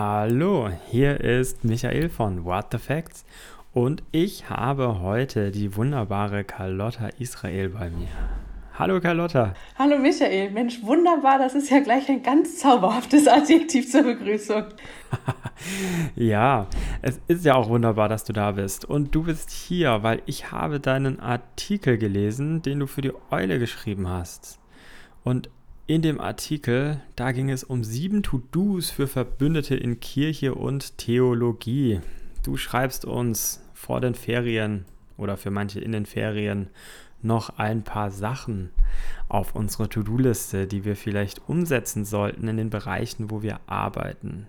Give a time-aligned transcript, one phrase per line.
[0.00, 3.24] Hallo, hier ist Michael von What the Facts
[3.72, 8.06] und ich habe heute die wunderbare Carlotta Israel bei mir.
[8.78, 9.54] Hallo Carlotta.
[9.76, 10.52] Hallo Michael.
[10.52, 11.40] Mensch, wunderbar.
[11.40, 14.66] Das ist ja gleich ein ganz zauberhaftes Adjektiv zur Begrüßung.
[16.14, 16.68] ja,
[17.02, 18.84] es ist ja auch wunderbar, dass du da bist.
[18.84, 23.58] Und du bist hier, weil ich habe deinen Artikel gelesen, den du für die Eule
[23.58, 24.60] geschrieben hast.
[25.24, 25.50] Und
[25.88, 32.00] in dem Artikel, da ging es um sieben To-Dos für Verbündete in Kirche und Theologie.
[32.44, 34.84] Du schreibst uns vor den Ferien
[35.16, 36.68] oder für manche in den Ferien
[37.22, 38.68] noch ein paar Sachen
[39.28, 44.46] auf unsere To-Do-Liste, die wir vielleicht umsetzen sollten in den Bereichen, wo wir arbeiten.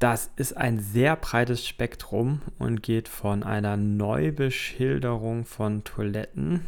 [0.00, 6.66] Das ist ein sehr breites Spektrum und geht von einer Neubeschilderung von Toiletten,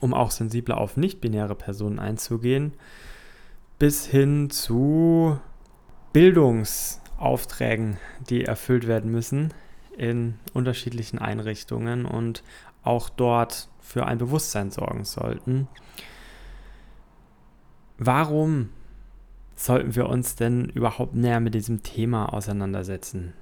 [0.00, 2.74] um auch sensibler auf nicht-binäre Personen einzugehen,
[3.78, 5.38] bis hin zu
[6.12, 7.98] Bildungsaufträgen,
[8.28, 9.52] die erfüllt werden müssen
[9.96, 12.42] in unterschiedlichen Einrichtungen und
[12.82, 15.68] auch dort für ein Bewusstsein sorgen sollten.
[17.98, 18.70] Warum
[19.56, 23.34] sollten wir uns denn überhaupt näher mit diesem Thema auseinandersetzen?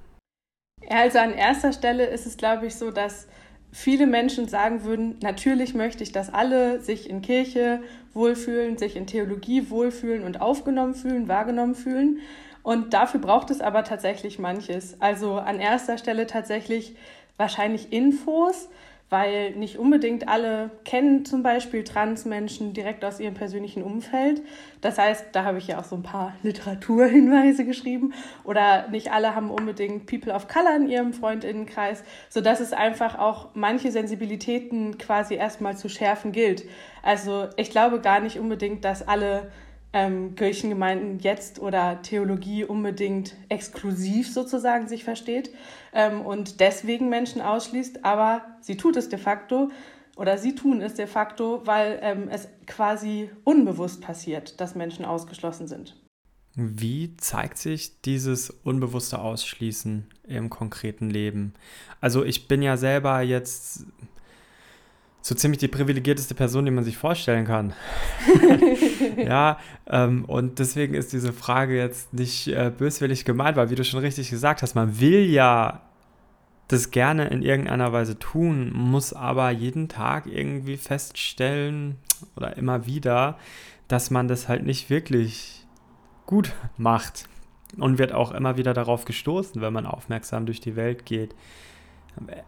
[0.89, 3.27] Also an erster Stelle ist es, glaube ich, so, dass
[3.71, 7.81] viele Menschen sagen würden, natürlich möchte ich, dass alle sich in Kirche
[8.13, 12.19] wohlfühlen, sich in Theologie wohlfühlen und aufgenommen fühlen, wahrgenommen fühlen.
[12.63, 14.99] Und dafür braucht es aber tatsächlich manches.
[14.99, 16.95] Also an erster Stelle tatsächlich
[17.37, 18.69] wahrscheinlich Infos,
[19.09, 24.41] weil nicht unbedingt alle kennen zum Beispiel Transmenschen direkt aus ihrem persönlichen Umfeld.
[24.81, 28.13] Das heißt, da habe ich ja auch so ein paar Literaturhinweise geschrieben.
[28.43, 33.49] Oder nicht alle haben unbedingt People of Color in ihrem Freundinnenkreis, sodass es einfach auch
[33.55, 36.65] manche Sensibilitäten quasi erstmal zu schärfen gilt.
[37.01, 39.51] Also ich glaube gar nicht unbedingt, dass alle
[39.93, 45.51] ähm, Kirchengemeinden jetzt oder Theologie unbedingt exklusiv sozusagen sich versteht
[45.93, 49.71] ähm, und deswegen Menschen ausschließt, aber sie tut es de facto
[50.15, 55.67] oder sie tun es de facto, weil ähm, es quasi unbewusst passiert, dass Menschen ausgeschlossen
[55.67, 55.95] sind.
[56.55, 61.53] Wie zeigt sich dieses unbewusste Ausschließen im konkreten Leben?
[62.01, 63.85] Also ich bin ja selber jetzt
[65.21, 67.73] so ziemlich die privilegierteste Person, die man sich vorstellen kann.
[69.17, 73.83] ja, ähm, und deswegen ist diese Frage jetzt nicht äh, böswillig gemeint, weil wie du
[73.83, 75.81] schon richtig gesagt hast, man will ja
[76.69, 81.97] das gerne in irgendeiner Weise tun, muss aber jeden Tag irgendwie feststellen
[82.35, 83.37] oder immer wieder,
[83.87, 85.65] dass man das halt nicht wirklich
[86.27, 87.27] gut macht
[87.77, 91.35] und wird auch immer wieder darauf gestoßen, wenn man aufmerksam durch die Welt geht.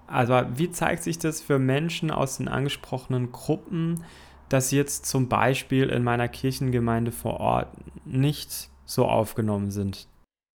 [0.07, 4.03] Also wie zeigt sich das für Menschen aus den angesprochenen Gruppen,
[4.49, 7.69] dass sie jetzt zum Beispiel in meiner Kirchengemeinde vor Ort
[8.05, 10.07] nicht so aufgenommen sind?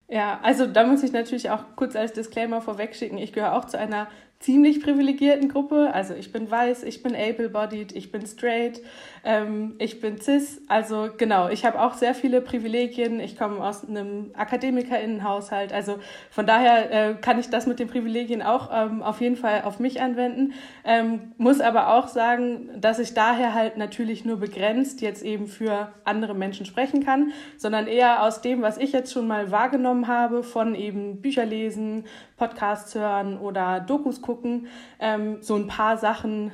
[0.09, 3.79] Ja, also da muss ich natürlich auch kurz als Disclaimer vorwegschicken, ich gehöre auch zu
[3.79, 4.07] einer
[4.43, 5.91] ziemlich privilegierten Gruppe.
[5.93, 8.81] Also ich bin weiß, ich bin able-bodied, ich bin straight,
[9.23, 10.61] ähm, ich bin cis.
[10.67, 13.21] Also genau, ich habe auch sehr viele Privilegien.
[13.21, 15.71] Ich komme aus einem Akademikerinnenhaushalt.
[15.71, 15.99] Also
[16.29, 19.79] von daher äh, kann ich das mit den Privilegien auch ähm, auf jeden Fall auf
[19.79, 20.53] mich anwenden.
[20.83, 25.93] Ähm, muss aber auch sagen, dass ich daher halt natürlich nur begrenzt jetzt eben für
[26.03, 30.43] andere Menschen sprechen kann, sondern eher aus dem, was ich jetzt schon mal wahrgenommen habe
[30.43, 32.03] von eben Bücher lesen,
[32.43, 34.67] Podcasts hören oder Dokus gucken,
[34.99, 36.51] ähm, so ein paar Sachen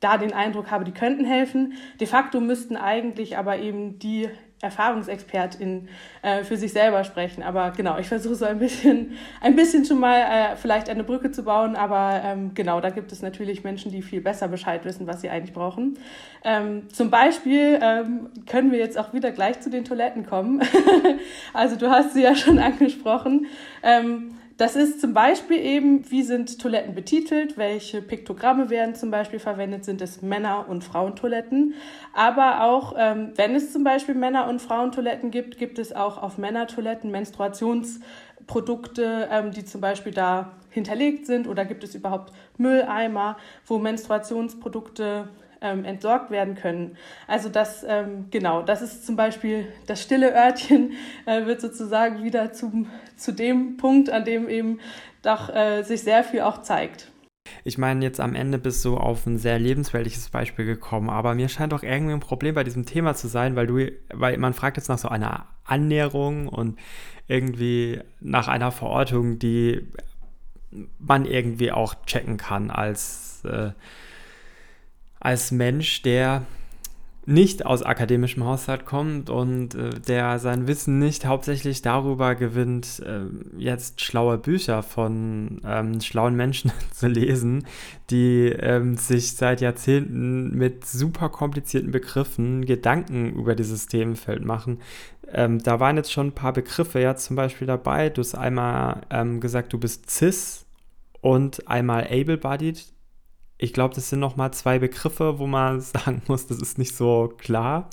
[0.00, 1.74] da den Eindruck habe, die könnten helfen.
[1.98, 4.28] De facto müssten eigentlich aber eben die
[4.62, 5.88] ErfahrungsexpertInnen
[6.20, 7.42] äh, für sich selber sprechen.
[7.42, 11.30] Aber genau, ich versuche so ein bisschen, ein bisschen schon mal äh, vielleicht eine Brücke
[11.30, 11.74] zu bauen.
[11.74, 15.30] Aber ähm, genau, da gibt es natürlich Menschen, die viel besser Bescheid wissen, was sie
[15.30, 15.98] eigentlich brauchen.
[16.44, 20.60] Ähm, zum Beispiel ähm, können wir jetzt auch wieder gleich zu den Toiletten kommen.
[21.54, 23.46] also du hast sie ja schon angesprochen.
[23.82, 29.38] Ähm, das ist zum Beispiel eben, wie sind Toiletten betitelt, welche Piktogramme werden zum Beispiel
[29.38, 31.72] verwendet, sind es Männer- und Frauentoiletten.
[32.12, 36.36] Aber auch, ähm, wenn es zum Beispiel Männer- und Frauentoiletten gibt, gibt es auch auf
[36.36, 41.48] Männertoiletten Menstruationsprodukte, ähm, die zum Beispiel da hinterlegt sind.
[41.48, 45.30] Oder gibt es überhaupt Mülleimer, wo Menstruationsprodukte
[45.60, 46.96] ähm, entsorgt werden können.
[47.26, 50.92] Also das, ähm, genau, das ist zum Beispiel das stille Örtchen,
[51.26, 54.80] äh, wird sozusagen wieder zum, zu dem Punkt, an dem eben
[55.22, 57.10] doch äh, sich sehr viel auch zeigt.
[57.64, 61.48] Ich meine, jetzt am Ende bist du auf ein sehr lebensweltliches Beispiel gekommen, aber mir
[61.48, 64.76] scheint doch irgendwie ein Problem bei diesem Thema zu sein, weil du, weil man fragt
[64.76, 66.78] jetzt nach so einer Annäherung und
[67.28, 69.86] irgendwie nach einer Verortung, die
[70.98, 73.70] man irgendwie auch checken kann als äh,
[75.20, 76.42] als Mensch, der
[77.26, 83.20] nicht aus akademischem Haushalt kommt und äh, der sein Wissen nicht hauptsächlich darüber gewinnt, äh,
[83.56, 87.66] jetzt schlaue Bücher von ähm, schlauen Menschen zu lesen,
[88.10, 94.78] die ähm, sich seit Jahrzehnten mit super komplizierten Begriffen Gedanken über dieses Themenfeld machen.
[95.32, 98.08] Ähm, da waren jetzt schon ein paar Begriffe ja zum Beispiel dabei.
[98.08, 100.66] Du hast einmal ähm, gesagt, du bist cis
[101.20, 102.86] und einmal able-bodied
[103.60, 107.32] ich glaube, das sind nochmal zwei Begriffe, wo man sagen muss, das ist nicht so
[107.38, 107.90] klar.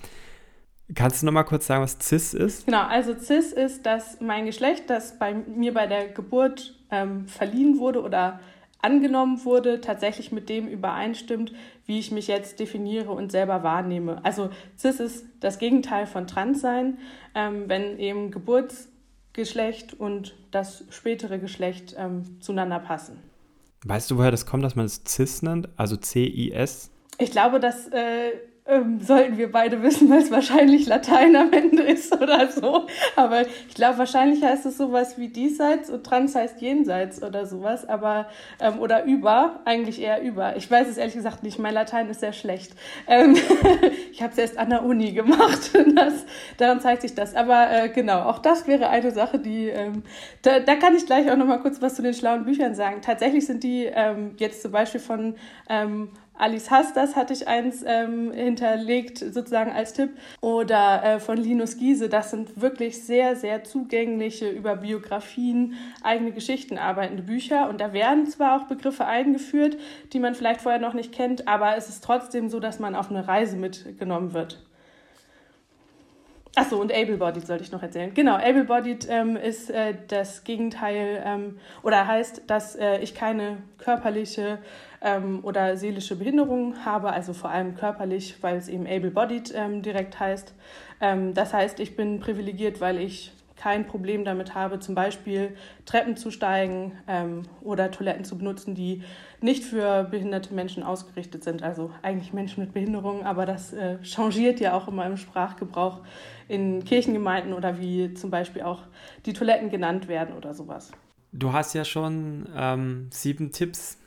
[0.96, 2.66] Kannst du nochmal kurz sagen, was CIS ist?
[2.66, 7.78] Genau, also CIS ist, dass mein Geschlecht, das bei mir bei der Geburt ähm, verliehen
[7.78, 8.40] wurde oder
[8.81, 11.52] angenommen wurde, tatsächlich mit dem übereinstimmt,
[11.86, 14.24] wie ich mich jetzt definiere und selber wahrnehme.
[14.24, 17.00] Also CIS ist das Gegenteil von Transsein,
[17.36, 23.26] ähm, wenn eben Geburtsgeschlecht und das spätere Geschlecht ähm, zueinander passen.
[23.88, 25.69] Weißt du, woher das kommt, dass man es CIS nennt?
[25.78, 26.92] Also C-I-S?
[27.19, 28.31] Ich glaube, das äh,
[28.68, 32.86] ähm, sollten wir beide wissen, weil es wahrscheinlich Latein am Ende ist oder so.
[33.16, 37.88] Aber ich glaube, wahrscheinlich heißt es sowas wie diesseits und trans heißt jenseits oder sowas.
[37.88, 38.28] Aber,
[38.60, 40.58] ähm, oder über, eigentlich eher über.
[40.58, 41.60] Ich weiß es ehrlich gesagt nicht.
[41.60, 42.74] Mein Latein ist sehr schlecht.
[43.08, 43.36] Ähm,
[44.12, 45.72] ich habe es erst an der Uni gemacht.
[45.98, 46.25] Das,
[46.58, 47.34] daran zeigt sich das.
[47.34, 50.04] Aber äh, genau, auch das wäre eine Sache, die, ähm,
[50.44, 53.02] da, da kann ich gleich auch noch mal kurz was zu den schlauen Büchern sagen.
[53.02, 55.36] Tatsächlich sind die ähm, jetzt zum Beispiel von
[55.70, 60.12] ähm, Alice Hastas hatte ich eins ähm, hinterlegt, sozusagen als Tipp.
[60.42, 62.10] Oder äh, von Linus Giese.
[62.10, 65.74] Das sind wirklich sehr, sehr zugängliche über Biografien,
[66.04, 67.69] eigene Geschichten arbeitende Bücher.
[67.69, 69.78] Und da werden zwar auch Begriffe eingeführt,
[70.13, 73.10] die man vielleicht vorher noch nicht kennt, aber es ist trotzdem so, dass man auf
[73.10, 74.63] eine Reise mitgenommen wird.
[76.57, 78.12] Achso, und Able-Bodied sollte ich noch erzählen.
[78.16, 84.57] Genau, Able-Bodied ähm, ist äh, das Gegenteil ähm, oder heißt, dass äh, ich keine körperliche
[85.02, 90.20] ähm, oder seelische Behinderung habe, also vor allem körperlich, weil es eben Able-Bodied ähm, direkt
[90.20, 90.54] heißt.
[91.02, 96.16] Ähm, das heißt, ich bin privilegiert, weil ich kein Problem damit habe, zum Beispiel Treppen
[96.16, 99.02] zu steigen ähm, oder Toiletten zu benutzen, die
[99.42, 101.64] nicht für behinderte Menschen ausgerichtet sind.
[101.64, 106.02] Also eigentlich Menschen mit Behinderung, aber das äh, changiert ja auch immer im Sprachgebrauch
[106.48, 108.84] in Kirchengemeinden oder wie zum Beispiel auch
[109.26, 110.92] die Toiletten genannt werden oder sowas.
[111.34, 113.98] Du hast ja schon ähm, sieben Tipps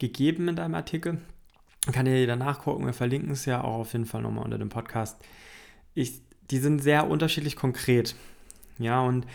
[0.00, 1.18] gegeben in deinem Artikel.
[1.92, 2.84] Kann ja jeder nachgucken.
[2.84, 5.16] Wir verlinken es ja auch auf jeden Fall nochmal unter dem Podcast.
[5.94, 6.20] Ich,
[6.50, 8.16] die sind sehr unterschiedlich konkret.
[8.78, 9.26] Ja, und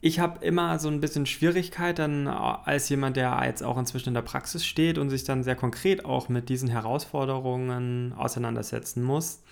[0.00, 4.14] ich habe immer so ein bisschen Schwierigkeit dann als jemand, der jetzt auch inzwischen in
[4.14, 9.42] der Praxis steht und sich dann sehr konkret auch mit diesen Herausforderungen auseinandersetzen muss.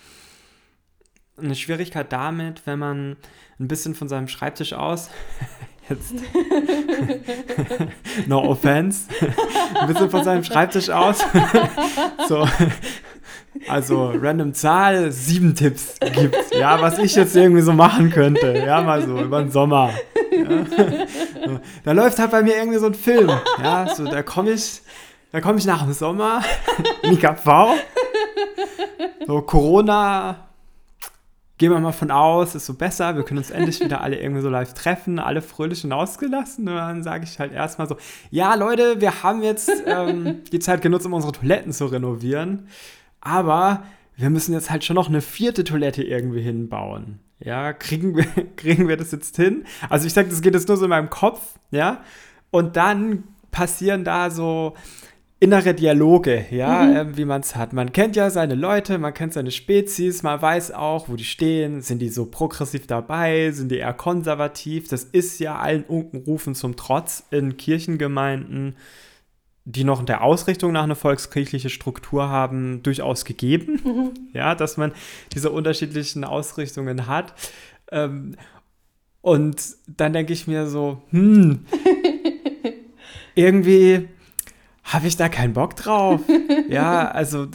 [1.35, 3.17] Eine Schwierigkeit damit, wenn man
[3.59, 5.09] ein bisschen von seinem Schreibtisch aus,
[5.89, 6.13] jetzt
[8.27, 9.07] no offense,
[9.79, 11.19] ein bisschen von seinem Schreibtisch aus,
[12.27, 12.47] so
[13.67, 16.55] also random Zahl, sieben Tipps gibt.
[16.55, 18.53] Ja, was ich jetzt irgendwie so machen könnte.
[18.53, 19.91] Ja, mal so über den Sommer.
[20.31, 21.57] Ja.
[21.83, 23.31] Da läuft halt bei mir irgendwie so ein Film.
[23.61, 24.81] Ja, so da komme ich,
[25.31, 26.41] da ich nach dem Sommer
[27.01, 27.75] in die KV.
[29.25, 30.46] So Corona
[31.57, 34.41] gehen wir mal von aus, ist so besser, wir können uns endlich wieder alle irgendwie
[34.41, 36.67] so live treffen, alle fröhlich und ausgelassen.
[36.67, 37.97] Und dann sage ich halt erstmal so,
[38.29, 42.67] ja Leute, wir haben jetzt ähm, die Zeit genutzt, um unsere Toiletten zu renovieren.
[43.21, 43.83] Aber
[44.15, 47.19] wir müssen jetzt halt schon noch eine vierte Toilette irgendwie hinbauen.
[47.39, 49.65] Ja, kriegen wir, kriegen wir das jetzt hin?
[49.89, 52.01] Also ich sage, das geht jetzt nur so in meinem Kopf, ja.
[52.51, 54.75] Und dann passieren da so
[55.39, 56.95] innere Dialoge, ja, mhm.
[56.95, 57.73] äh, wie man es hat.
[57.73, 61.81] Man kennt ja seine Leute, man kennt seine Spezies, man weiß auch, wo die stehen.
[61.81, 63.51] Sind die so progressiv dabei?
[63.51, 64.87] Sind die eher konservativ?
[64.87, 68.75] Das ist ja allen Unkenrufen zum Trotz in Kirchengemeinden
[69.69, 73.81] die noch in der Ausrichtung nach eine volkskirchliche Struktur haben, durchaus gegeben.
[73.83, 74.11] Mhm.
[74.31, 74.93] Ja, dass man
[75.33, 77.33] diese unterschiedlichen Ausrichtungen hat.
[77.91, 78.37] Ähm,
[79.19, 81.65] und dann denke ich mir so, hm,
[83.35, 84.07] irgendwie
[84.87, 86.21] habe ich da keinen Bock drauf.
[86.69, 87.47] ja, also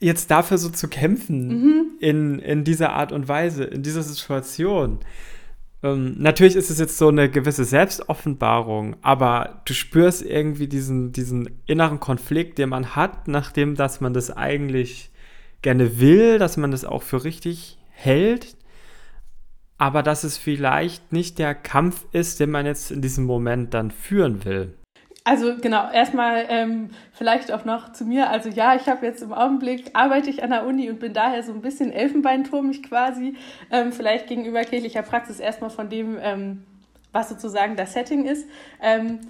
[0.00, 1.84] jetzt dafür so zu kämpfen mhm.
[2.00, 5.00] in, in dieser Art und Weise, in dieser Situation.
[5.82, 11.60] Ähm, natürlich ist es jetzt so eine gewisse Selbstoffenbarung, aber du spürst irgendwie diesen, diesen
[11.66, 15.10] inneren Konflikt, den man hat, nachdem, dass man das eigentlich
[15.62, 18.56] gerne will, dass man das auch für richtig hält,
[19.76, 23.90] aber dass es vielleicht nicht der Kampf ist, den man jetzt in diesem Moment dann
[23.90, 24.74] führen will.
[25.22, 28.30] Also genau, erstmal ähm, vielleicht auch noch zu mir.
[28.30, 31.42] Also ja, ich habe jetzt im Augenblick, arbeite ich an der Uni und bin daher
[31.42, 33.36] so ein bisschen elfenbeinturmig quasi,
[33.70, 36.64] ähm, vielleicht gegenüber kirchlicher Praxis erstmal von dem, ähm,
[37.12, 38.48] was sozusagen das Setting ist.
[38.80, 39.20] Ähm,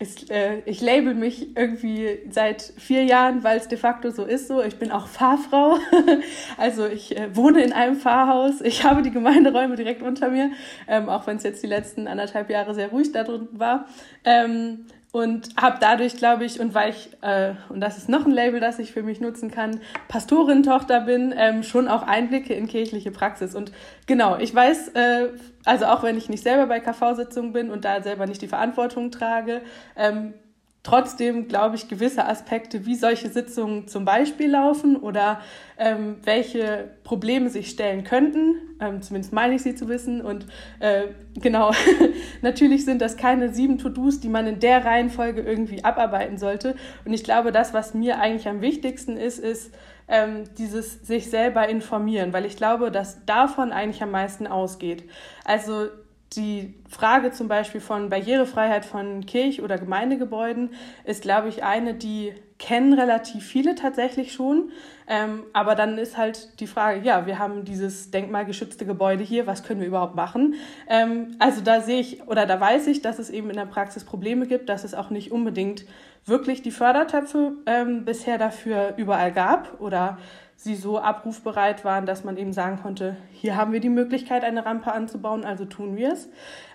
[0.00, 4.46] ich, äh, ich label mich irgendwie seit vier Jahren, weil es de facto so ist
[4.46, 4.62] so.
[4.62, 5.76] Ich bin auch Fahrfrau.
[6.56, 8.60] also ich äh, wohne in einem Pfarrhaus.
[8.60, 10.52] Ich habe die Gemeinderäume direkt unter mir,
[10.86, 13.86] ähm, auch wenn es jetzt die letzten anderthalb Jahre sehr ruhig da drin war.
[14.24, 18.30] Ähm, und habe dadurch, glaube ich, und weil ich, äh, und das ist noch ein
[18.30, 23.10] Label, das ich für mich nutzen kann, Pastorin-Tochter bin, ähm, schon auch Einblicke in kirchliche
[23.10, 23.54] Praxis.
[23.54, 23.72] Und
[24.06, 25.28] genau, ich weiß, äh,
[25.64, 29.10] also auch wenn ich nicht selber bei KV-Sitzungen bin und da selber nicht die Verantwortung
[29.10, 29.62] trage,
[29.96, 30.34] ähm,
[30.82, 35.40] trotzdem, glaube ich, gewisse Aspekte, wie solche Sitzungen zum Beispiel laufen oder
[35.76, 38.54] ähm, welche Probleme sich stellen könnten.
[38.80, 40.20] Ähm, zumindest meine ich sie zu wissen.
[40.20, 40.46] Und
[40.80, 41.72] äh, genau,
[42.42, 46.74] natürlich sind das keine sieben To-Dos, die man in der Reihenfolge irgendwie abarbeiten sollte.
[47.04, 49.74] Und ich glaube, das, was mir eigentlich am wichtigsten ist, ist
[50.06, 55.04] ähm, dieses sich selber informieren, weil ich glaube, dass davon eigentlich am meisten ausgeht.
[55.44, 55.88] Also
[56.36, 60.70] die Frage zum Beispiel von Barrierefreiheit von Kirch- oder Gemeindegebäuden
[61.04, 64.70] ist, glaube ich, eine, die kennen relativ viele tatsächlich schon.
[65.06, 69.62] Ähm, aber dann ist halt die Frage, ja, wir haben dieses denkmalgeschützte Gebäude hier, was
[69.62, 70.54] können wir überhaupt machen?
[70.88, 74.04] Ähm, also da sehe ich oder da weiß ich, dass es eben in der Praxis
[74.04, 75.86] Probleme gibt, dass es auch nicht unbedingt
[76.26, 80.18] wirklich die Fördertöpfe ähm, bisher dafür überall gab oder
[80.60, 84.66] sie so abrufbereit waren, dass man eben sagen konnte, hier haben wir die Möglichkeit, eine
[84.66, 86.28] Rampe anzubauen, also tun wir es.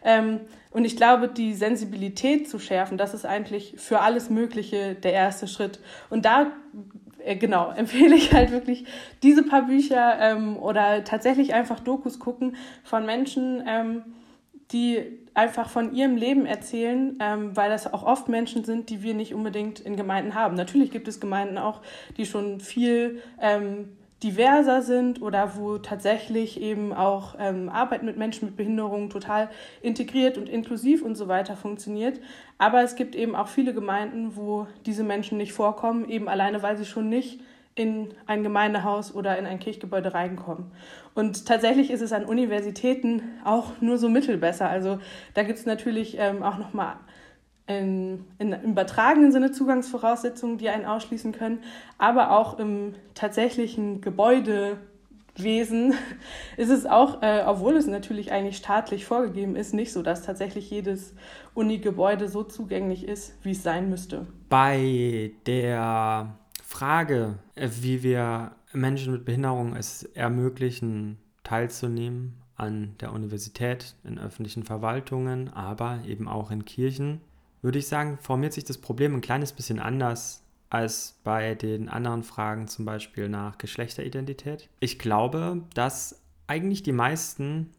[0.06, 0.40] Ähm,
[0.72, 5.50] und ich glaube, die Sensibilität zu schärfen, das ist eigentlich für alles Mögliche der erste
[5.50, 5.82] Schritt.
[6.10, 6.54] Und da
[7.26, 8.86] äh, genau, empfehle ich halt wirklich
[9.22, 14.04] diese paar Bücher ähm, oder tatsächlich einfach Dokus gucken von Menschen, ähm,
[14.74, 19.14] die einfach von ihrem Leben erzählen, ähm, weil das auch oft Menschen sind, die wir
[19.14, 20.56] nicht unbedingt in Gemeinden haben.
[20.56, 21.82] Natürlich gibt es Gemeinden auch,
[22.18, 23.90] die schon viel ähm,
[24.24, 29.50] diverser sind oder wo tatsächlich eben auch ähm, Arbeit mit Menschen mit Behinderungen total
[29.82, 32.20] integriert und inklusiv und so weiter funktioniert.
[32.58, 36.78] Aber es gibt eben auch viele Gemeinden, wo diese Menschen nicht vorkommen, eben alleine, weil
[36.78, 37.42] sie schon nicht
[37.76, 40.72] in ein Gemeindehaus oder in ein Kirchgebäude reinkommen.
[41.16, 44.70] Und tatsächlich ist es an Universitäten auch nur so mittelbesser.
[44.70, 45.00] Also
[45.34, 46.96] da gibt es natürlich ähm, auch nochmal
[47.68, 51.60] in, in, im übertragenen Sinne Zugangsvoraussetzungen, die einen ausschließen können,
[51.98, 55.94] aber auch im tatsächlichen Gebäudewesen
[56.58, 60.70] ist es auch, äh, obwohl es natürlich eigentlich staatlich vorgegeben ist, nicht so, dass tatsächlich
[60.70, 61.16] jedes
[61.54, 64.28] Uni-Gebäude so zugänglich ist, wie es sein müsste.
[64.50, 66.36] Bei der
[66.74, 74.64] Frage, äh, wie wir Menschen mit Behinderung es ermöglichen, teilzunehmen an der Universität, in öffentlichen
[74.64, 77.22] Verwaltungen, aber eben auch in Kirchen,
[77.62, 82.24] würde ich sagen, formiert sich das Problem ein kleines bisschen anders als bei den anderen
[82.24, 84.68] Fragen, zum Beispiel nach Geschlechteridentität.
[84.80, 87.70] Ich glaube, dass eigentlich die meisten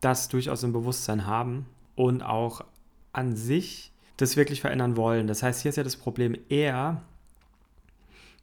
[0.00, 1.66] das durchaus im Bewusstsein haben
[1.96, 2.64] und auch
[3.12, 5.26] an sich das wirklich verändern wollen.
[5.26, 7.02] Das heißt, hier ist ja das Problem eher,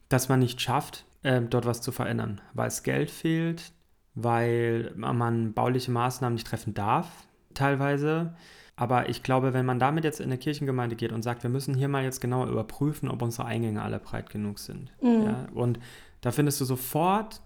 [0.08, 3.72] dass man nicht schafft, äh, dort was zu verändern, weil es Geld fehlt,
[4.14, 7.08] weil man bauliche Maßnahmen nicht treffen darf,
[7.54, 8.34] teilweise.
[8.76, 11.74] Aber ich glaube, wenn man damit jetzt in eine Kirchengemeinde geht und sagt, wir müssen
[11.74, 14.92] hier mal jetzt genauer überprüfen, ob unsere Eingänge alle breit genug sind.
[15.00, 15.22] Mhm.
[15.24, 15.78] Ja, und
[16.20, 17.40] da findest du sofort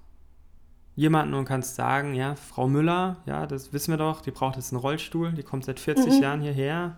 [0.97, 4.73] jemanden und kannst sagen, ja, Frau Müller, ja, das wissen wir doch, die braucht jetzt
[4.73, 6.23] einen Rollstuhl, die kommt seit 40 mhm.
[6.23, 6.97] Jahren hierher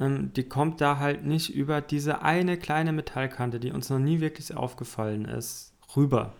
[0.00, 4.20] ähm, die kommt da halt nicht über diese eine kleine Metallkante, die uns noch nie
[4.20, 6.34] wirklich aufgefallen ist, rüber.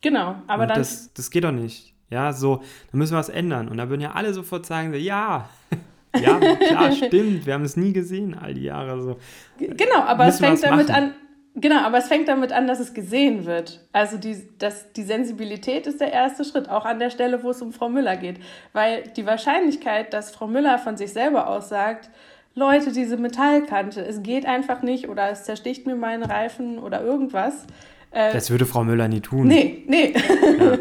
[0.00, 0.78] Genau, aber dann.
[0.78, 1.94] Das, das geht doch nicht.
[2.10, 3.68] Ja, so, da müssen wir was ändern.
[3.68, 5.48] Und da würden ja alle sofort sagen, ja,
[6.20, 9.18] ja, klar, stimmt, wir haben es nie gesehen, all die Jahre so.
[9.58, 11.04] Genau, aber es fängt damit machen.
[11.04, 11.14] an,
[11.56, 13.80] Genau, aber es fängt damit an, dass es gesehen wird.
[13.92, 17.60] Also die, das, die Sensibilität ist der erste Schritt, auch an der Stelle, wo es
[17.60, 18.38] um Frau Müller geht.
[18.72, 22.08] Weil die Wahrscheinlichkeit, dass Frau Müller von sich selber aussagt,
[22.54, 27.66] Leute, diese Metallkante, es geht einfach nicht oder es zersticht mir meinen Reifen oder irgendwas.
[28.10, 29.46] Äh, das würde Frau Müller nie tun.
[29.46, 30.12] Nee, nee.
[30.12, 30.76] Ja,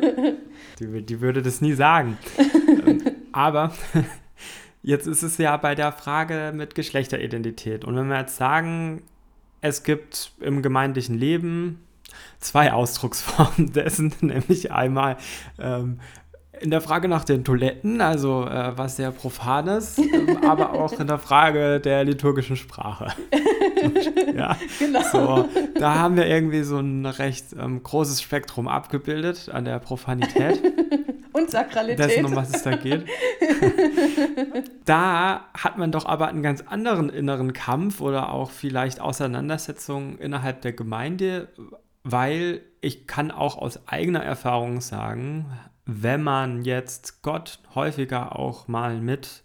[0.80, 2.18] die, die würde das nie sagen.
[3.32, 3.72] Aber
[4.82, 7.86] jetzt ist es ja bei der Frage mit Geschlechteridentität.
[7.86, 9.04] Und wenn wir jetzt sagen,
[9.62, 11.80] es gibt im gemeindlichen Leben
[12.40, 15.18] zwei Ausdrucksformen dessen, nämlich einmal
[15.60, 16.00] ähm,
[16.62, 20.04] in der Frage nach den Toiletten, also äh, was sehr profanes, äh,
[20.46, 23.08] aber auch in der Frage der liturgischen Sprache.
[24.36, 25.02] ja, genau.
[25.12, 25.50] So,
[25.80, 30.62] da haben wir irgendwie so ein recht ähm, großes Spektrum abgebildet an der Profanität.
[31.32, 32.00] Und Sakralität.
[32.00, 33.06] Dessen, um was es da geht.
[34.86, 40.62] da hat man doch aber einen ganz anderen inneren Kampf oder auch vielleicht Auseinandersetzungen innerhalb
[40.64, 41.50] der Gemeinde,
[42.04, 45.46] weil ich kann auch aus eigener Erfahrung sagen,
[45.90, 49.44] wenn man jetzt Gott häufiger auch mal mit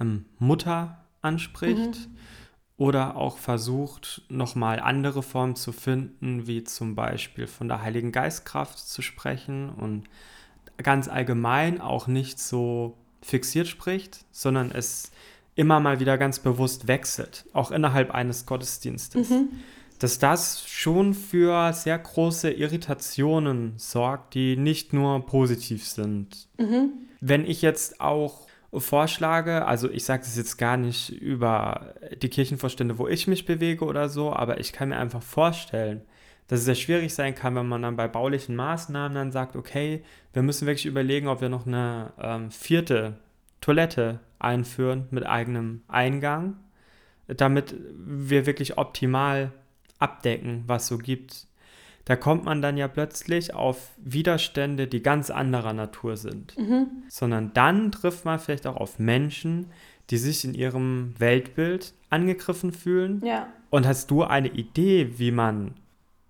[0.00, 2.16] ähm, Mutter anspricht mhm.
[2.76, 8.78] oder auch versucht, nochmal andere Formen zu finden, wie zum Beispiel von der Heiligen Geistkraft
[8.78, 10.04] zu sprechen und
[10.78, 15.12] ganz allgemein auch nicht so fixiert spricht, sondern es
[15.54, 19.30] immer mal wieder ganz bewusst wechselt, auch innerhalb eines Gottesdienstes.
[19.30, 19.48] Mhm.
[19.98, 26.48] Dass das schon für sehr große Irritationen sorgt, die nicht nur positiv sind.
[26.58, 26.92] Mhm.
[27.20, 28.46] Wenn ich jetzt auch
[28.80, 33.84] vorschlage, also ich sage das jetzt gar nicht über die Kirchenvorstände, wo ich mich bewege
[33.84, 36.02] oder so, aber ich kann mir einfach vorstellen,
[36.48, 40.02] dass es sehr schwierig sein kann, wenn man dann bei baulichen Maßnahmen dann sagt, okay,
[40.32, 43.16] wir müssen wirklich überlegen, ob wir noch eine ähm, vierte
[43.60, 46.58] Toilette einführen mit eigenem Eingang,
[47.26, 49.52] damit wir wirklich optimal
[50.04, 51.46] abdecken, was so gibt.
[52.04, 56.56] Da kommt man dann ja plötzlich auf Widerstände, die ganz anderer Natur sind.
[56.58, 57.04] Mhm.
[57.08, 59.70] Sondern dann trifft man vielleicht auch auf Menschen,
[60.10, 63.22] die sich in ihrem Weltbild angegriffen fühlen.
[63.24, 63.48] Ja.
[63.70, 65.74] Und hast du eine Idee, wie man,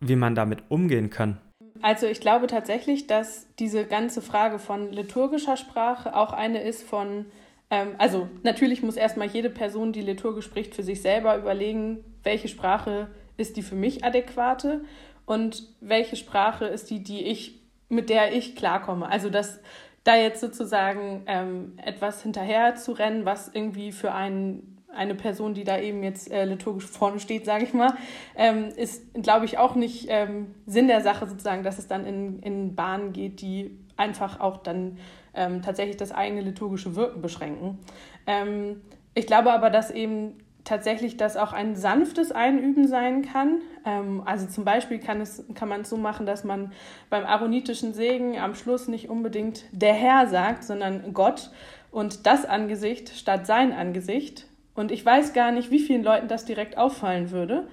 [0.01, 1.41] wie man damit umgehen kann?
[1.83, 7.27] Also ich glaube tatsächlich, dass diese ganze Frage von liturgischer Sprache auch eine ist von,
[7.71, 12.49] ähm, also natürlich muss erstmal jede Person, die liturgisch spricht, für sich selber überlegen, welche
[12.49, 14.85] Sprache ist die für mich adäquate
[15.27, 19.09] und welche Sprache ist die, die ich, mit der ich klarkomme.
[19.09, 19.61] Also dass
[20.05, 25.65] da jetzt sozusagen ähm, etwas hinterher zu rennen, was irgendwie für einen eine Person, die
[25.65, 27.95] da eben jetzt äh, liturgisch vorne steht, sage ich mal,
[28.37, 32.39] ähm, ist, glaube ich, auch nicht ähm, Sinn der Sache sozusagen, dass es dann in,
[32.41, 34.99] in Bahnen geht, die einfach auch dann
[35.35, 37.79] ähm, tatsächlich das eigene liturgische Wirken beschränken.
[38.27, 38.83] Ähm,
[39.15, 43.61] ich glaube aber, dass eben tatsächlich das auch ein sanftes Einüben sein kann.
[43.85, 46.73] Ähm, also zum Beispiel kann, es, kann man es so machen, dass man
[47.11, 51.51] beim aaronitischen Segen am Schluss nicht unbedingt der Herr sagt, sondern Gott
[51.91, 56.45] und das Angesicht statt sein Angesicht und ich weiß gar nicht, wie vielen Leuten das
[56.45, 57.69] direkt auffallen würde,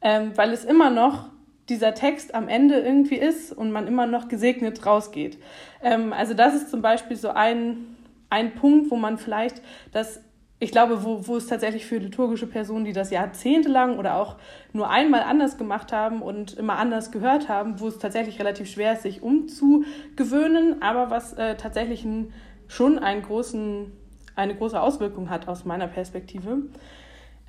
[0.00, 1.28] ähm, weil es immer noch
[1.68, 5.38] dieser Text am Ende irgendwie ist und man immer noch gesegnet rausgeht.
[5.82, 7.96] Ähm, also das ist zum Beispiel so ein,
[8.30, 9.60] ein Punkt, wo man vielleicht
[9.92, 10.20] das,
[10.58, 14.36] ich glaube, wo, wo es tatsächlich für liturgische Personen, die das jahrzehntelang oder auch
[14.72, 18.94] nur einmal anders gemacht haben und immer anders gehört haben, wo es tatsächlich relativ schwer
[18.94, 22.32] ist, sich umzugewöhnen, aber was äh, tatsächlich ein,
[22.68, 23.92] schon einen großen
[24.36, 26.58] eine große Auswirkung hat aus meiner Perspektive.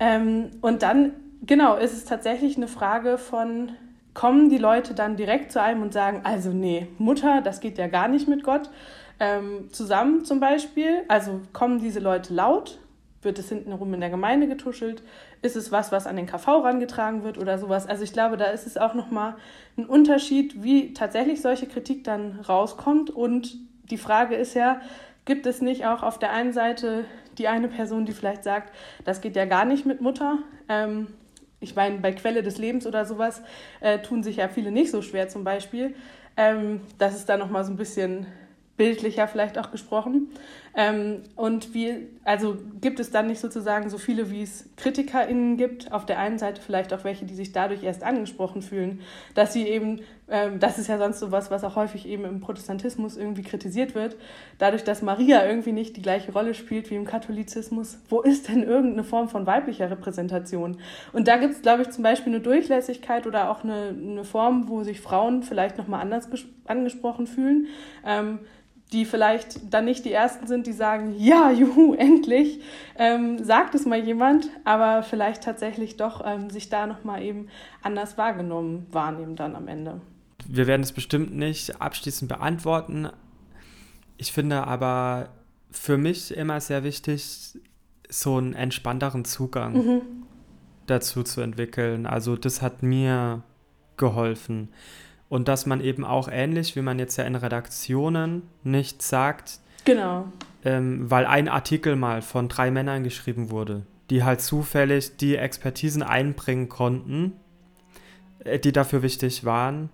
[0.00, 3.72] Ähm, und dann, genau, ist es tatsächlich eine Frage von,
[4.14, 7.86] kommen die Leute dann direkt zu einem und sagen, also nee, Mutter, das geht ja
[7.86, 8.70] gar nicht mit Gott,
[9.20, 12.78] ähm, zusammen zum Beispiel, also kommen diese Leute laut,
[13.28, 15.04] wird es hintenrum in der Gemeinde getuschelt,
[15.42, 17.86] ist es was, was an den KV rangetragen wird oder sowas.
[17.86, 19.36] Also ich glaube, da ist es auch nochmal
[19.76, 23.10] ein Unterschied, wie tatsächlich solche Kritik dann rauskommt.
[23.10, 23.56] Und
[23.90, 24.80] die Frage ist ja,
[25.28, 27.04] Gibt es nicht auch auf der einen Seite
[27.36, 30.38] die eine Person, die vielleicht sagt, das geht ja gar nicht mit Mutter?
[30.70, 31.08] Ähm,
[31.60, 33.42] ich meine, bei Quelle des Lebens oder sowas
[33.80, 35.94] äh, tun sich ja viele nicht so schwer zum Beispiel.
[36.38, 38.26] Ähm, das ist da nochmal so ein bisschen
[38.78, 40.28] bildlicher vielleicht auch gesprochen.
[40.74, 45.92] Ähm, und wie, also gibt es dann nicht sozusagen so viele, wie es KritikerInnen gibt,
[45.92, 49.00] auf der einen Seite vielleicht auch welche, die sich dadurch erst angesprochen fühlen,
[49.34, 53.16] dass sie eben, ähm, das ist ja sonst sowas, was auch häufig eben im Protestantismus
[53.16, 54.16] irgendwie kritisiert wird,
[54.58, 58.62] dadurch, dass Maria irgendwie nicht die gleiche Rolle spielt wie im Katholizismus, wo ist denn
[58.62, 60.78] irgendeine Form von weiblicher Repräsentation?
[61.12, 64.68] Und da gibt es, glaube ich, zum Beispiel eine Durchlässigkeit oder auch eine, eine Form,
[64.68, 66.28] wo sich Frauen vielleicht nochmal anders
[66.66, 67.66] angesprochen fühlen.
[68.06, 68.38] Ähm,
[68.92, 72.60] die vielleicht dann nicht die Ersten sind, die sagen, ja, juhu, endlich,
[72.96, 77.48] ähm, sagt es mal jemand, aber vielleicht tatsächlich doch ähm, sich da nochmal eben
[77.82, 80.00] anders wahrgenommen wahrnehmen dann am Ende.
[80.46, 83.08] Wir werden es bestimmt nicht abschließend beantworten.
[84.16, 85.28] Ich finde aber
[85.70, 87.58] für mich immer sehr wichtig,
[88.08, 90.00] so einen entspannteren Zugang mhm.
[90.86, 92.06] dazu zu entwickeln.
[92.06, 93.42] Also das hat mir
[93.98, 94.70] geholfen.
[95.28, 100.32] Und dass man eben auch ähnlich, wie man jetzt ja in Redaktionen nicht sagt, genau.
[100.64, 106.02] Ähm, weil ein Artikel mal von drei Männern geschrieben wurde, die halt zufällig die Expertisen
[106.02, 107.34] einbringen konnten,
[108.40, 109.90] äh, die dafür wichtig waren,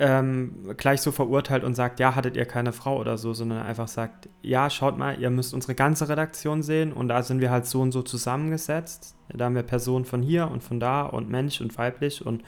[0.00, 3.88] ähm, gleich so verurteilt und sagt, ja, hattet ihr keine Frau oder so, sondern einfach
[3.88, 7.66] sagt, ja, schaut mal, ihr müsst unsere ganze Redaktion sehen und da sind wir halt
[7.66, 9.16] so und so zusammengesetzt.
[9.28, 12.42] Da haben wir Personen von hier und von da und männlich und weiblich und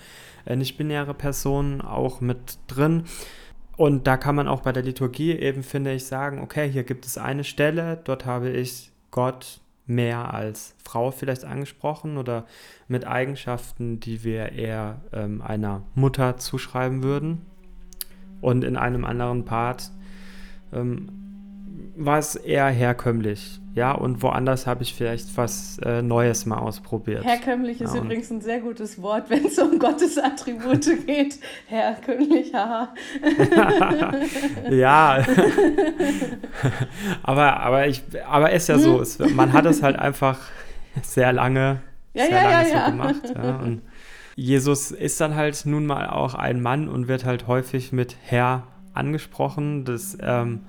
[0.46, 3.04] äh, nicht-binäre Personen auch mit drin.
[3.76, 7.06] Und da kann man auch bei der Liturgie eben, finde ich, sagen, okay, hier gibt
[7.06, 12.46] es eine Stelle, dort habe ich Gott mehr als Frau vielleicht angesprochen oder
[12.88, 17.42] mit Eigenschaften, die wir eher ähm, einer Mutter zuschreiben würden.
[18.40, 19.90] Und in einem anderen Part
[20.72, 21.08] ähm,
[21.96, 23.59] war es eher herkömmlich.
[23.74, 27.24] Ja, und woanders habe ich vielleicht was äh, Neues mal ausprobiert.
[27.24, 31.38] Herkömmlich ist ja, übrigens ein sehr gutes Wort, wenn es um Gottes Attribute geht.
[31.66, 32.92] Herkömmlich, haha.
[34.70, 35.24] ja,
[37.22, 40.40] aber, aber, ich, aber ist ja so, es, man hat es halt einfach
[41.02, 41.80] sehr lange,
[42.12, 43.34] ja, sehr ja, lange ja, so gemacht.
[43.36, 43.82] Ja, und
[44.34, 48.66] Jesus ist dann halt nun mal auch ein Mann und wird halt häufig mit Herr
[48.94, 49.84] angesprochen.
[49.84, 50.62] Das ähm,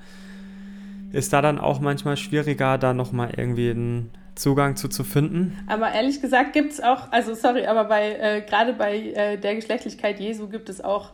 [1.11, 5.57] ist da dann auch manchmal schwieriger, da nochmal irgendwie einen Zugang zu, zu finden.
[5.67, 9.55] Aber ehrlich gesagt gibt es auch, also sorry, aber bei äh, gerade bei äh, der
[9.55, 11.11] Geschlechtlichkeit Jesu gibt es auch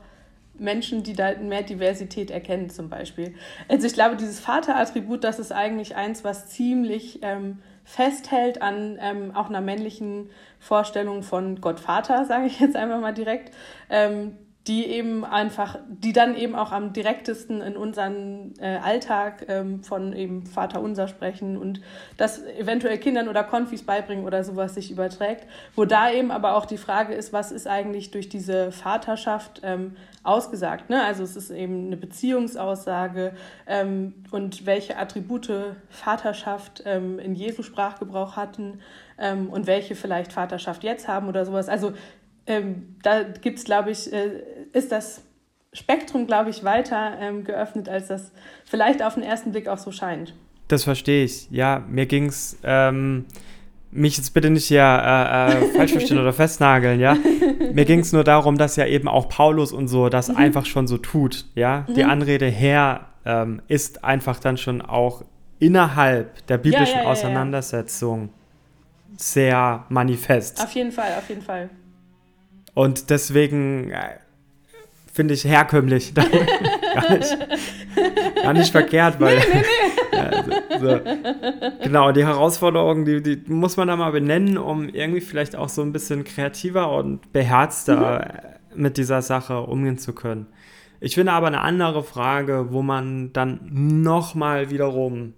[0.59, 3.35] Menschen, die da mehr Diversität erkennen, zum Beispiel.
[3.67, 9.35] Also ich glaube, dieses Vaterattribut, das ist eigentlich eins, was ziemlich ähm, festhält an ähm,
[9.35, 10.29] auch einer männlichen
[10.59, 13.53] Vorstellung von Gott Vater, sage ich jetzt einfach mal direkt.
[13.89, 19.81] Ähm, die eben einfach, die dann eben auch am direktesten in unseren äh, Alltag ähm,
[19.81, 21.79] von eben Vater unser sprechen und
[22.17, 26.65] das eventuell Kindern oder Konfis beibringen oder sowas sich überträgt, wo da eben aber auch
[26.65, 30.89] die Frage ist, was ist eigentlich durch diese Vaterschaft ähm, ausgesagt.
[30.89, 31.01] Ne?
[31.01, 33.31] Also es ist eben eine Beziehungsaussage
[33.67, 38.79] ähm, und welche Attribute Vaterschaft ähm, in Jesu Sprachgebrauch hatten
[39.17, 41.69] ähm, und welche vielleicht Vaterschaft jetzt haben oder sowas.
[41.69, 41.93] Also
[42.47, 45.21] ähm, da gibt es, glaube ich, äh, ist das
[45.73, 48.31] Spektrum, glaube ich, weiter ähm, geöffnet, als das
[48.65, 50.33] vielleicht auf den ersten Blick auch so scheint.
[50.67, 51.49] Das verstehe ich.
[51.51, 53.25] Ja, mir ging es, ähm,
[53.91, 57.17] mich jetzt bitte nicht hier äh, äh, falsch verstehen oder festnageln, ja.
[57.73, 60.37] Mir ging es nur darum, dass ja eben auch Paulus und so das mhm.
[60.37, 61.85] einfach schon so tut, ja.
[61.87, 61.93] Mhm.
[61.93, 65.23] Die Anrede Herr ähm, ist einfach dann schon auch
[65.59, 68.29] innerhalb der biblischen ja, ja, ja, Auseinandersetzung
[69.17, 70.61] sehr manifest.
[70.61, 71.69] Auf jeden Fall, auf jeden Fall.
[72.73, 74.17] Und deswegen äh,
[75.17, 76.29] finde ich herkömmlich gar,
[77.11, 77.37] nicht,
[78.43, 79.39] gar nicht verkehrt, weil.
[79.39, 79.67] Nee, nee, nee.
[80.17, 80.43] Ja,
[80.79, 80.99] so, so.
[81.83, 85.81] Genau, die Herausforderungen, die, die muss man da mal benennen, um irgendwie vielleicht auch so
[85.81, 88.83] ein bisschen kreativer und beherzter mhm.
[88.83, 90.47] mit dieser Sache umgehen zu können.
[90.99, 93.59] Ich finde aber eine andere Frage, wo man dann
[94.01, 95.33] nochmal wiederum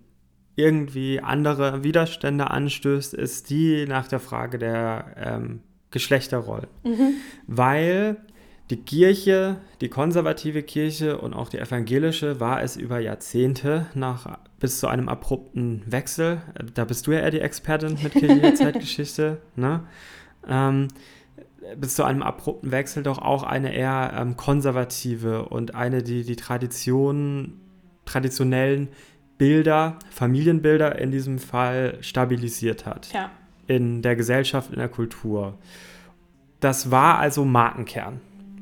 [0.55, 5.61] irgendwie andere Widerstände anstößt, ist die nach der Frage der ähm,
[5.91, 6.67] Geschlechterrollen.
[6.83, 7.13] Mhm.
[7.47, 8.17] Weil
[8.69, 14.79] die Kirche, die konservative Kirche und auch die evangelische war es über Jahrzehnte nach bis
[14.79, 16.41] zu einem abrupten Wechsel.
[16.73, 19.81] Da bist du ja eher die Expertin mit kirchlicher Zeitgeschichte, ne?
[20.47, 20.87] Ähm,
[21.77, 26.35] bis zu einem abrupten Wechsel doch auch eine eher ähm, konservative und eine, die die
[26.35, 27.59] Tradition,
[28.05, 28.87] traditionellen
[29.37, 33.11] Bilder, Familienbilder in diesem Fall stabilisiert hat.
[33.13, 33.29] Ja
[33.69, 35.57] in der Gesellschaft, in der Kultur.
[36.59, 38.19] Das war also Markenkern,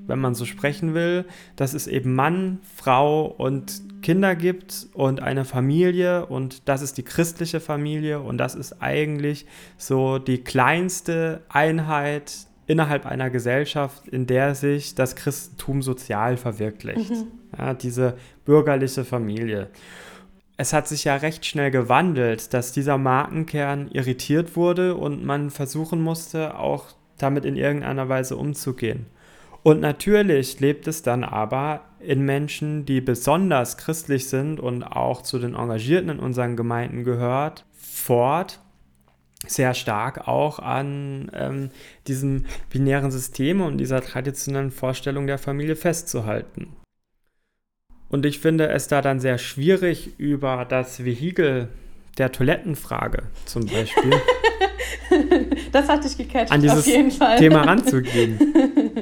[0.07, 5.45] wenn man so sprechen will, dass es eben Mann, Frau und Kinder gibt und eine
[5.45, 9.45] Familie und das ist die christliche Familie und das ist eigentlich
[9.77, 12.33] so die kleinste Einheit
[12.67, 17.11] innerhalb einer Gesellschaft, in der sich das Christentum sozial verwirklicht.
[17.11, 17.27] Mhm.
[17.57, 18.15] Ja, diese
[18.45, 19.69] bürgerliche Familie
[20.57, 26.01] es hat sich ja recht schnell gewandelt, dass dieser Markenkern irritiert wurde und man versuchen
[26.01, 26.85] musste, auch
[27.19, 29.05] damit in irgendeiner Weise umzugehen.
[29.67, 35.39] Und natürlich lebt es dann aber in Menschen, die besonders christlich sind und auch zu
[35.39, 38.61] den Engagierten in unseren Gemeinden gehört, fort,
[39.45, 41.69] sehr stark auch an ähm,
[42.07, 46.69] diesem binären System und dieser traditionellen Vorstellung der Familie festzuhalten.
[48.07, 51.67] Und ich finde es da dann sehr schwierig, über das Vehikel
[52.17, 54.13] der Toilettenfrage zum Beispiel.
[55.71, 57.37] das hat dich gecatcht, an dieses auf jeden Fall.
[57.37, 58.39] Thema ranzugehen.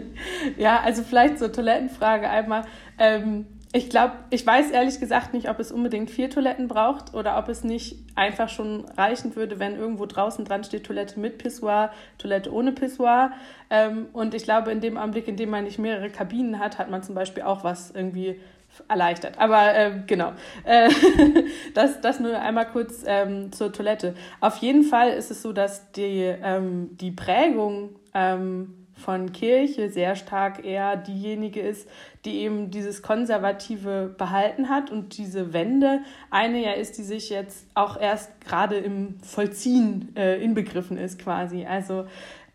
[0.57, 2.63] ja, also vielleicht zur Toilettenfrage einmal.
[2.97, 7.37] Ähm, ich glaube, ich weiß ehrlich gesagt nicht, ob es unbedingt vier Toiletten braucht oder
[7.37, 11.91] ob es nicht einfach schon reichen würde, wenn irgendwo draußen dran steht Toilette mit Pissoir,
[12.17, 13.33] Toilette ohne Pissoir.
[13.69, 16.89] Ähm, und ich glaube, in dem Augenblick, in dem man nicht mehrere Kabinen hat, hat
[16.89, 18.39] man zum Beispiel auch was irgendwie
[18.87, 19.37] erleichtert.
[19.37, 20.33] Aber äh, genau,
[20.63, 20.89] äh,
[21.73, 24.15] das, das nur einmal kurz ähm, zur Toilette.
[24.39, 30.15] Auf jeden Fall ist es so, dass die, ähm, die Prägung ähm, von Kirche sehr
[30.15, 31.87] stark eher diejenige ist,
[32.23, 37.67] die eben dieses Konservative behalten hat und diese Wende eine ja ist, die sich jetzt
[37.73, 41.65] auch erst gerade im Vollziehen äh, inbegriffen ist quasi.
[41.65, 42.05] Also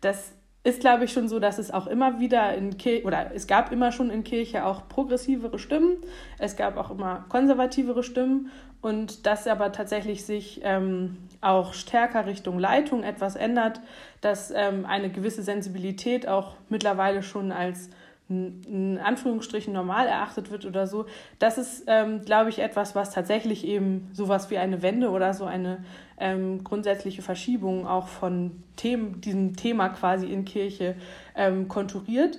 [0.01, 3.47] das ist, glaube ich, schon so, dass es auch immer wieder in Kirche, oder es
[3.47, 5.97] gab immer schon in Kirche auch progressivere Stimmen,
[6.37, 8.51] es gab auch immer konservativere Stimmen.
[8.81, 13.79] Und dass aber tatsächlich sich ähm, auch stärker Richtung Leitung etwas ändert,
[14.21, 17.91] dass ähm, eine gewisse Sensibilität auch mittlerweile schon als
[18.31, 21.05] in Anführungsstrichen normal erachtet wird oder so,
[21.39, 25.45] das ist, ähm, glaube ich, etwas, was tatsächlich eben sowas wie eine Wende oder so
[25.45, 25.83] eine
[26.17, 30.95] ähm, grundsätzliche Verschiebung auch von Themen, diesem Thema quasi in Kirche
[31.35, 32.37] ähm, konturiert.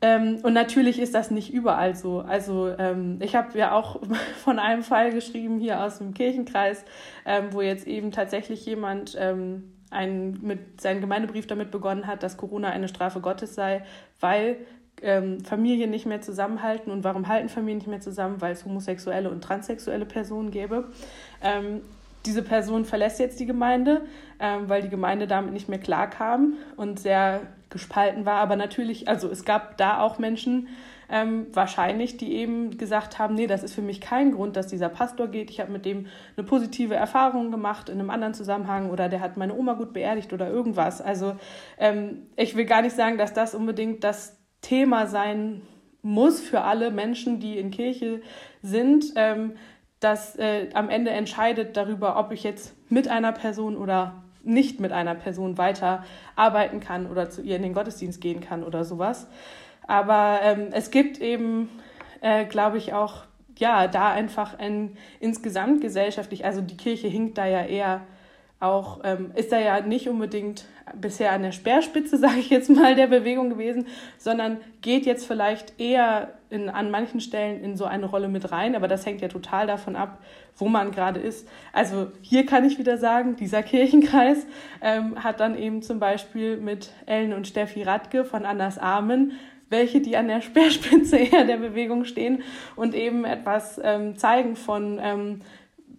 [0.00, 2.20] Ähm, und natürlich ist das nicht überall so.
[2.20, 4.00] Also ähm, ich habe ja auch
[4.42, 6.84] von einem Fall geschrieben hier aus dem Kirchenkreis,
[7.26, 9.16] ähm, wo jetzt eben tatsächlich jemand
[9.92, 13.84] ein, mit seinen Gemeindebrief damit begonnen hat, dass Corona eine Strafe Gottes sei,
[14.20, 14.56] weil
[15.02, 16.90] ähm, Familien nicht mehr zusammenhalten.
[16.90, 18.40] Und warum halten Familien nicht mehr zusammen?
[18.40, 20.88] Weil es homosexuelle und transsexuelle Personen gäbe.
[21.42, 21.82] Ähm,
[22.24, 24.02] diese Person verlässt jetzt die Gemeinde,
[24.38, 28.36] ähm, weil die Gemeinde damit nicht mehr klarkam und sehr gespalten war.
[28.36, 30.68] Aber natürlich, also es gab da auch Menschen,
[31.12, 34.88] ähm, wahrscheinlich, die eben gesagt haben, nee, das ist für mich kein Grund, dass dieser
[34.88, 35.50] Pastor geht.
[35.50, 39.36] Ich habe mit dem eine positive Erfahrung gemacht in einem anderen Zusammenhang oder der hat
[39.36, 41.02] meine Oma gut beerdigt oder irgendwas.
[41.02, 41.36] Also
[41.78, 45.60] ähm, ich will gar nicht sagen, dass das unbedingt das Thema sein
[46.02, 48.22] muss für alle Menschen, die in Kirche
[48.62, 49.12] sind.
[49.16, 49.52] Ähm,
[50.00, 54.90] das äh, am Ende entscheidet darüber, ob ich jetzt mit einer Person oder nicht mit
[54.90, 59.28] einer Person weiter arbeiten kann oder zu ihr in den Gottesdienst gehen kann oder sowas.
[59.86, 61.68] Aber ähm, es gibt eben,
[62.20, 63.24] äh, glaube ich, auch
[63.58, 68.00] ja, da einfach ein insgesamt gesellschaftlich, also die Kirche hinkt da ja eher
[68.62, 72.94] auch, ähm, ist da ja nicht unbedingt bisher an der Speerspitze, sage ich jetzt mal,
[72.94, 73.86] der Bewegung gewesen,
[74.18, 78.76] sondern geht jetzt vielleicht eher in, an manchen Stellen in so eine Rolle mit rein.
[78.76, 80.18] Aber das hängt ja total davon ab,
[80.56, 81.48] wo man gerade ist.
[81.72, 84.46] Also hier kann ich wieder sagen, dieser Kirchenkreis
[84.80, 89.32] ähm, hat dann eben zum Beispiel mit Ellen und Steffi Radke von Annas Armen
[89.72, 92.42] welche, die an der Speerspitze eher der Bewegung stehen
[92.76, 95.40] und eben etwas ähm, zeigen von ähm,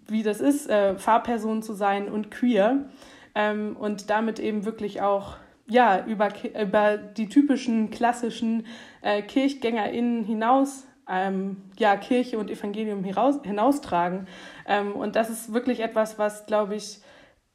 [0.08, 2.90] wie das ist, äh, Fahrperson zu sein und queer
[3.36, 5.38] ähm, und damit eben wirklich auch
[5.68, 8.66] ja, über, über die typischen klassischen
[9.02, 14.28] äh, KirchgängerInnen hinaus ähm, ja, Kirche und Evangelium hinaus, hinaustragen.
[14.66, 17.02] Ähm, und das ist wirklich etwas, was, glaube ich,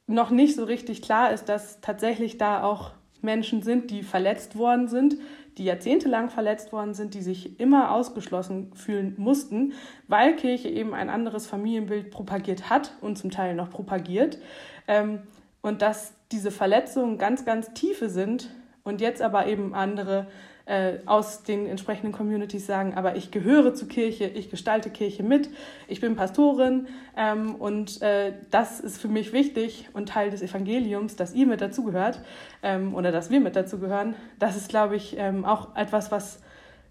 [0.06, 4.88] noch nicht so richtig klar ist, dass tatsächlich da auch Menschen sind, die verletzt worden
[4.88, 5.16] sind,
[5.58, 9.72] die jahrzehntelang verletzt worden sind, die sich immer ausgeschlossen fühlen mussten,
[10.06, 14.38] weil Kirche eben ein anderes Familienbild propagiert hat und zum Teil noch propagiert.
[14.86, 15.20] Ähm,
[15.60, 18.50] und dass diese Verletzungen ganz, ganz tiefe sind
[18.84, 20.28] und jetzt aber eben andere
[20.68, 25.48] äh, aus den entsprechenden Communities sagen, aber ich gehöre zur Kirche, ich gestalte Kirche mit,
[25.88, 31.16] ich bin Pastorin ähm, und äh, das ist für mich wichtig und Teil des Evangeliums,
[31.16, 32.20] dass ihr mit dazugehört
[32.62, 34.14] ähm, oder dass wir mit dazugehören.
[34.38, 36.42] Das ist, glaube ich, ähm, auch etwas, was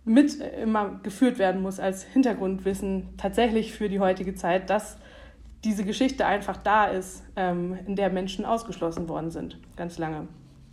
[0.06, 4.98] mit immer geführt werden muss als Hintergrundwissen tatsächlich für die heutige Zeit, dass
[5.64, 10.28] diese Geschichte einfach da ist, ähm, in der Menschen ausgeschlossen worden sind, ganz lange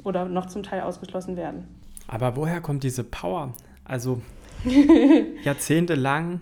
[0.05, 1.84] oder noch zum Teil ausgeschlossen werden.
[2.07, 3.55] Aber woher kommt diese Power?
[3.85, 4.23] Also
[5.45, 6.40] jahrzehntelang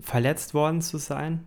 [0.00, 1.44] verletzt worden zu sein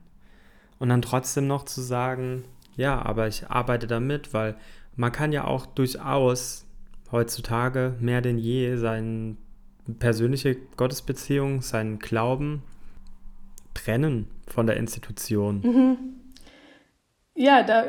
[0.79, 2.43] und dann trotzdem noch zu sagen,
[2.75, 4.55] ja, aber ich arbeite damit, weil
[4.95, 6.65] man kann ja auch durchaus
[7.11, 9.37] heutzutage mehr denn je seine
[9.99, 12.63] persönliche Gottesbeziehung, seinen Glauben
[13.73, 15.61] trennen von der Institution.
[15.61, 15.97] Mhm.
[17.35, 17.85] Ja, da,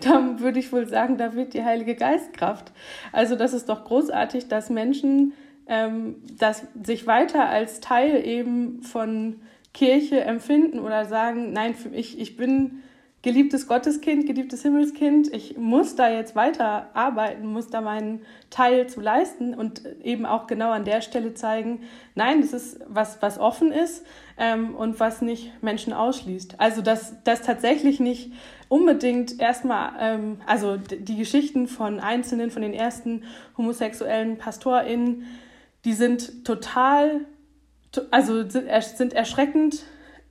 [0.00, 2.72] da würde ich wohl sagen, da wird die Heilige Geistkraft.
[3.12, 5.34] Also das ist doch großartig, dass Menschen
[5.66, 9.40] ähm, das sich weiter als Teil eben von
[9.74, 12.82] Kirche empfinden oder sagen, nein, mich, ich bin
[13.22, 19.00] geliebtes Gotteskind, geliebtes Himmelskind, ich muss da jetzt weiter arbeiten, muss da meinen Teil zu
[19.00, 21.80] leisten und eben auch genau an der Stelle zeigen,
[22.14, 24.06] nein, das ist was, was offen ist
[24.38, 26.60] ähm, und was nicht Menschen ausschließt.
[26.60, 28.32] Also dass das tatsächlich nicht
[28.68, 33.24] unbedingt erstmal, ähm, also die Geschichten von Einzelnen, von den ersten
[33.56, 35.24] homosexuellen PastorInnen,
[35.84, 37.22] die sind total,
[38.10, 39.84] also sind erschreckend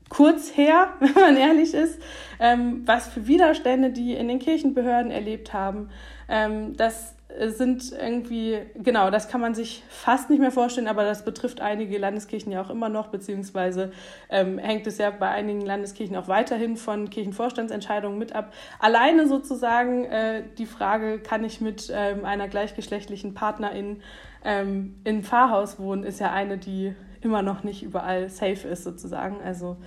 [0.10, 2.00] kurz her, wenn man ehrlich ist,
[2.40, 5.90] ähm, was für Widerstände die in den Kirchenbehörden erlebt haben.
[6.30, 11.24] Ähm, das sind irgendwie, genau, das kann man sich fast nicht mehr vorstellen, aber das
[11.24, 13.92] betrifft einige Landeskirchen ja auch immer noch, beziehungsweise
[14.30, 18.54] ähm, hängt es ja bei einigen Landeskirchen auch weiterhin von Kirchenvorstandsentscheidungen mit ab.
[18.80, 24.02] Alleine sozusagen äh, die Frage, kann ich mit ähm, einer gleichgeschlechtlichen Partnerin
[24.44, 26.96] ähm, in Pfarrhaus wohnen, ist ja eine, die
[27.28, 29.42] immer noch nicht überall safe ist sozusagen.
[29.44, 29.78] Also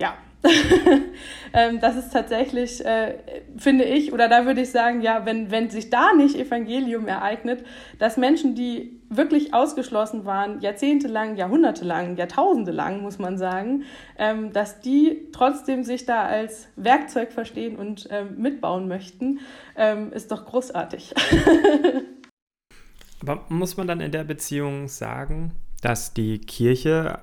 [0.00, 0.14] ja,
[1.52, 3.18] ähm, das ist tatsächlich, äh,
[3.56, 7.64] finde ich, oder da würde ich sagen, ja, wenn, wenn sich da nicht Evangelium ereignet,
[7.98, 13.82] dass Menschen, die wirklich ausgeschlossen waren, jahrzehntelang, jahrhundertelang, jahrtausendelang, muss man sagen,
[14.16, 19.40] ähm, dass die trotzdem sich da als Werkzeug verstehen und ähm, mitbauen möchten,
[20.12, 21.14] ist doch großartig.
[23.22, 27.20] Aber muss man dann in der Beziehung sagen, dass die Kirche,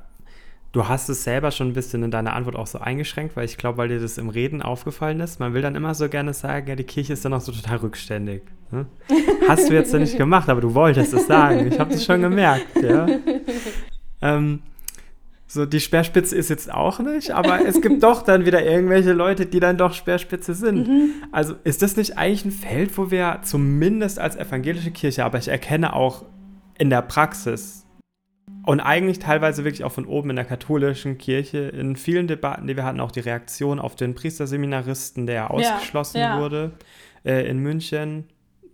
[0.71, 3.57] du hast es selber schon ein bisschen in deiner Antwort auch so eingeschränkt, weil ich
[3.57, 6.67] glaube, weil dir das im Reden aufgefallen ist, man will dann immer so gerne sagen,
[6.67, 8.43] ja, die Kirche ist dann auch so total rückständig.
[8.71, 8.85] Ne?
[9.47, 11.67] Hast du jetzt ja nicht gemacht, aber du wolltest es sagen.
[11.67, 13.07] Ich habe das schon gemerkt, ja.
[14.21, 14.61] Ähm,
[15.47, 19.45] so, die Speerspitze ist jetzt auch nicht, aber es gibt doch dann wieder irgendwelche Leute,
[19.45, 20.87] die dann doch Speerspitze sind.
[20.87, 21.09] Mhm.
[21.31, 25.47] Also ist das nicht eigentlich ein Feld, wo wir zumindest als evangelische Kirche, aber ich
[25.47, 26.25] erkenne auch
[26.77, 27.84] in der Praxis
[28.65, 32.75] und eigentlich teilweise wirklich auch von oben in der katholischen Kirche, in vielen Debatten, die
[32.75, 36.41] wir hatten, auch die Reaktion auf den Priesterseminaristen, der ausgeschlossen ja, ja.
[36.41, 36.71] wurde
[37.23, 38.25] äh, in München,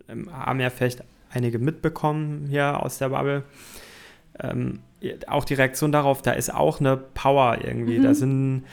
[0.08, 3.44] ähm, haben ja vielleicht einige mitbekommen hier aus der Bubble.
[4.40, 4.80] Ähm,
[5.26, 7.98] auch die Reaktion darauf, da ist auch eine Power irgendwie.
[7.98, 8.02] Mhm.
[8.02, 8.64] Da, sind,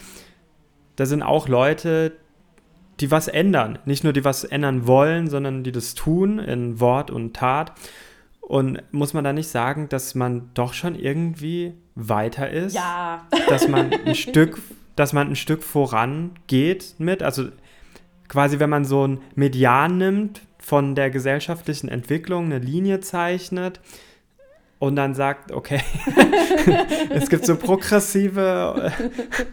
[0.96, 2.14] da sind auch Leute,
[3.00, 3.80] die was ändern.
[3.86, 7.74] Nicht nur die was ändern wollen, sondern die das tun in Wort und Tat.
[8.50, 12.74] Und muss man da nicht sagen, dass man doch schon irgendwie weiter ist?
[12.74, 13.28] Ja.
[13.48, 14.60] Dass man ein Stück,
[14.96, 17.22] dass man ein Stück vorangeht mit.
[17.22, 17.50] Also
[18.28, 23.80] quasi, wenn man so ein Median nimmt von der gesellschaftlichen Entwicklung, eine Linie zeichnet,
[24.80, 25.82] und dann sagt, okay,
[27.10, 29.46] es gibt so progressive, äh,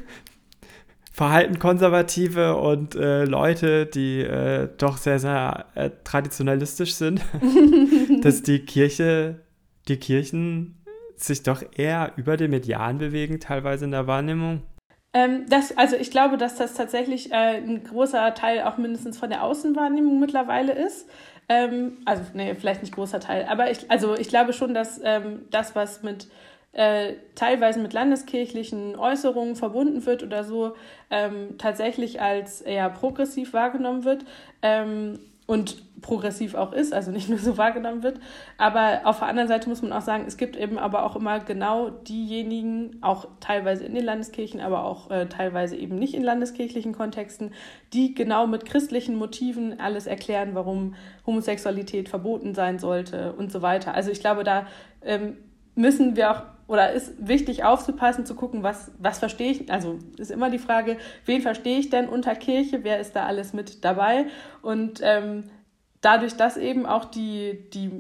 [1.17, 7.23] verhaltenkonservative und äh, Leute, die äh, doch sehr, sehr äh, traditionalistisch sind,
[8.23, 9.41] dass die Kirche,
[9.89, 10.83] die Kirchen
[11.17, 14.63] sich doch eher über den Median bewegen, teilweise in der Wahrnehmung.
[15.13, 19.31] Ähm, das, also ich glaube, dass das tatsächlich äh, ein großer Teil auch mindestens von
[19.31, 21.09] der Außenwahrnehmung mittlerweile ist.
[21.49, 23.47] Ähm, also, nee, vielleicht nicht großer Teil.
[23.49, 26.29] Aber ich, also ich glaube schon, dass ähm, das, was mit
[26.73, 30.75] äh, teilweise mit landeskirchlichen Äußerungen verbunden wird oder so,
[31.11, 34.27] ähm, tatsächlich als eher progressiv wahrgenommen wird.
[35.47, 38.21] Und progressiv auch ist, also nicht nur so wahrgenommen wird.
[38.59, 41.41] Aber auf der anderen Seite muss man auch sagen, es gibt eben aber auch immer
[41.41, 46.93] genau diejenigen, auch teilweise in den Landeskirchen, aber auch äh, teilweise eben nicht in landeskirchlichen
[46.93, 47.53] Kontexten,
[47.93, 50.95] die genau mit christlichen Motiven alles erklären, warum
[51.27, 53.95] Homosexualität verboten sein sollte und so weiter.
[53.95, 54.67] Also ich glaube, da
[55.03, 55.37] ähm,
[55.75, 60.31] müssen wir auch oder ist wichtig aufzupassen, zu gucken, was, was verstehe ich, also ist
[60.31, 64.27] immer die Frage, wen verstehe ich denn unter Kirche, wer ist da alles mit dabei
[64.63, 65.45] und ähm,
[66.01, 67.91] dadurch, dass eben auch die, die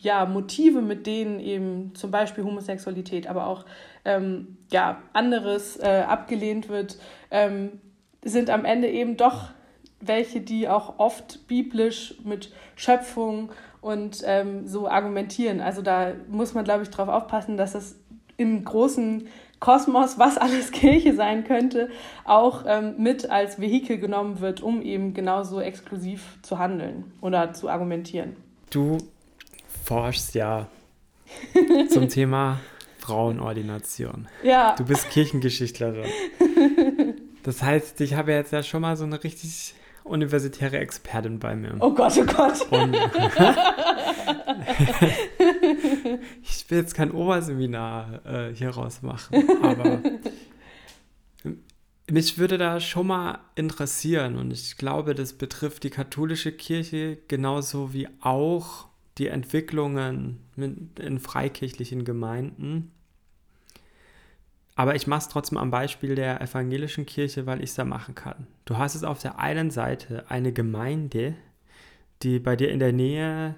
[0.00, 3.64] ja, Motive, mit denen eben zum Beispiel Homosexualität, aber auch
[4.04, 6.98] ähm, ja, anderes äh, abgelehnt wird,
[7.30, 7.80] ähm,
[8.24, 9.50] sind am Ende eben doch
[10.00, 15.60] welche, die auch oft biblisch mit Schöpfung und ähm, so argumentieren.
[15.60, 18.01] Also da muss man, glaube ich, darauf aufpassen, dass es
[18.36, 19.28] im großen
[19.60, 21.88] Kosmos, was alles Kirche sein könnte,
[22.24, 27.68] auch ähm, mit als Vehikel genommen wird, um eben genauso exklusiv zu handeln oder zu
[27.68, 28.36] argumentieren.
[28.70, 28.98] Du
[29.84, 30.66] forschst ja
[31.88, 32.60] zum Thema
[32.98, 34.28] Frauenordination.
[34.42, 34.74] Ja.
[34.76, 36.06] Du bist Kirchengeschichtlerin.
[37.44, 41.74] Das heißt, ich habe jetzt ja schon mal so eine richtig universitäre Expertin bei mir.
[41.80, 42.66] Oh Gott, oh Gott.
[42.70, 42.96] Und,
[46.72, 50.00] will jetzt kein Oberseminar äh, hier raus machen, aber
[52.10, 57.92] mich würde da schon mal interessieren und ich glaube, das betrifft die katholische Kirche genauso
[57.92, 62.90] wie auch die Entwicklungen in freikirchlichen Gemeinden.
[64.74, 68.14] Aber ich mache es trotzdem am Beispiel der evangelischen Kirche, weil ich es da machen
[68.14, 68.46] kann.
[68.64, 71.34] Du hast es auf der einen Seite eine Gemeinde,
[72.22, 73.54] die bei dir in der Nähe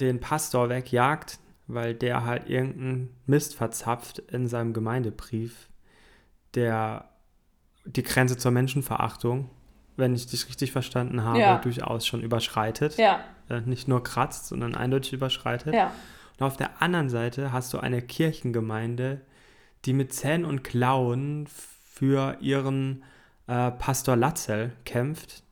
[0.00, 5.68] den Pastor wegjagt, weil der halt irgendeinen Mist verzapft in seinem Gemeindebrief,
[6.54, 7.10] der
[7.84, 9.50] die Grenze zur Menschenverachtung,
[9.96, 11.58] wenn ich dich richtig verstanden habe, ja.
[11.58, 12.98] durchaus schon überschreitet.
[12.98, 13.20] Ja.
[13.48, 15.74] Äh, nicht nur kratzt, sondern eindeutig überschreitet.
[15.74, 15.92] Ja.
[16.38, 19.22] Und auf der anderen Seite hast du eine Kirchengemeinde,
[19.84, 23.04] die mit Zähnen und Klauen für ihren
[23.46, 25.42] äh, Pastor Latzel kämpft,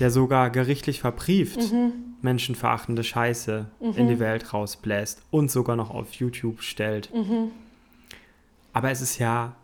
[0.00, 2.16] der sogar gerichtlich verbrieft mhm.
[2.22, 3.92] menschenverachtende Scheiße mhm.
[3.92, 7.12] in die Welt rausbläst und sogar noch auf YouTube stellt.
[7.14, 7.50] Mhm.
[8.72, 9.56] Aber es ist ja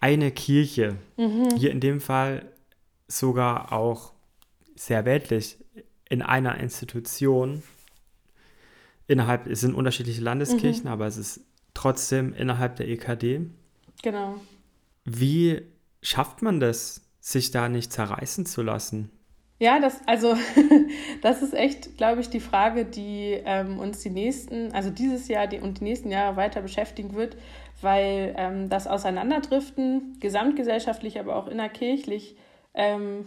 [0.00, 1.56] eine Kirche, mhm.
[1.56, 2.46] hier in dem Fall
[3.08, 4.12] sogar auch
[4.74, 5.58] sehr weltlich
[6.08, 7.62] in einer Institution.
[9.06, 10.90] Innerhalb, es sind unterschiedliche Landeskirchen, mhm.
[10.90, 11.40] aber es ist
[11.74, 13.50] trotzdem innerhalb der EKD.
[14.02, 14.40] Genau.
[15.04, 15.62] Wie
[16.02, 19.10] schafft man das, sich da nicht zerreißen zu lassen?
[19.58, 20.34] Ja, das, also,
[21.22, 25.46] das ist echt, glaube ich, die Frage, die ähm, uns die nächsten, also dieses Jahr
[25.46, 27.36] die, und die nächsten Jahre weiter beschäftigen wird,
[27.82, 32.36] weil ähm, das Auseinanderdriften, gesamtgesellschaftlich, aber auch innerkirchlich,
[32.72, 33.26] ähm,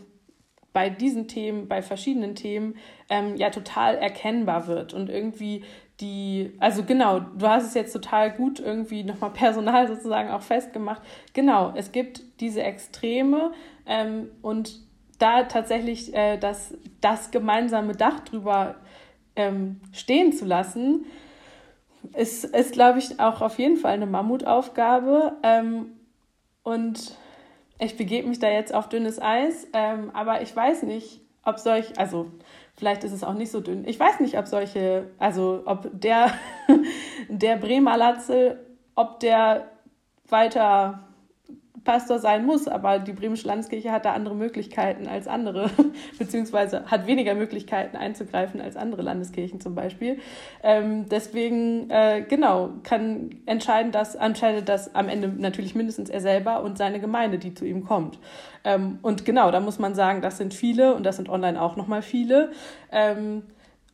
[0.73, 2.77] bei diesen Themen, bei verschiedenen Themen,
[3.09, 5.63] ähm, ja total erkennbar wird und irgendwie
[5.99, 11.01] die, also genau, du hast es jetzt total gut irgendwie nochmal personal sozusagen auch festgemacht.
[11.33, 13.53] Genau, es gibt diese Extreme
[13.85, 14.79] ähm, und
[15.19, 18.75] da tatsächlich äh, das, das gemeinsame Dach drüber
[19.35, 21.05] ähm, stehen zu lassen,
[22.13, 25.37] ist, ist glaube ich, auch auf jeden Fall eine Mammutaufgabe.
[25.43, 25.93] Ähm,
[26.63, 27.15] und
[27.79, 31.97] ich begebe mich da jetzt auf dünnes Eis, ähm, aber ich weiß nicht, ob solch,
[31.97, 32.31] also
[32.75, 33.85] vielleicht ist es auch nicht so dünn.
[33.87, 36.31] Ich weiß nicht, ob solche, also ob der,
[37.29, 38.59] der Bremer Latzel,
[38.95, 39.69] ob der
[40.27, 41.07] weiter
[41.83, 45.69] Pastor sein muss, aber die Bremische Landeskirche hat da andere Möglichkeiten als andere,
[46.19, 50.19] beziehungsweise hat weniger Möglichkeiten einzugreifen als andere Landeskirchen zum Beispiel.
[50.63, 56.63] Ähm, deswegen, äh, genau, kann entscheiden, dass, entscheidet das am Ende natürlich mindestens er selber
[56.63, 58.17] und seine Gemeinde, die zu ihm kommt.
[58.63, 61.75] Ähm, und genau, da muss man sagen, das sind viele und das sind online auch
[61.75, 62.51] nochmal viele.
[62.91, 63.43] Ähm,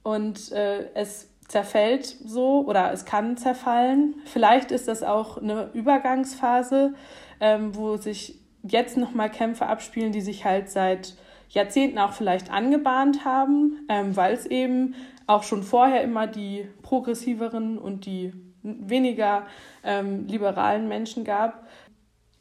[0.04, 4.16] und äh, es zerfällt so oder es kann zerfallen.
[4.26, 6.94] Vielleicht ist das auch eine Übergangsphase
[7.40, 11.16] ähm, wo sich jetzt nochmal Kämpfe abspielen, die sich halt seit
[11.50, 14.96] Jahrzehnten auch vielleicht angebahnt haben, ähm, weil es eben
[15.28, 19.46] auch schon vorher immer die progressiveren und die weniger
[19.84, 21.68] ähm, liberalen Menschen gab.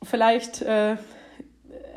[0.03, 0.97] Vielleicht äh,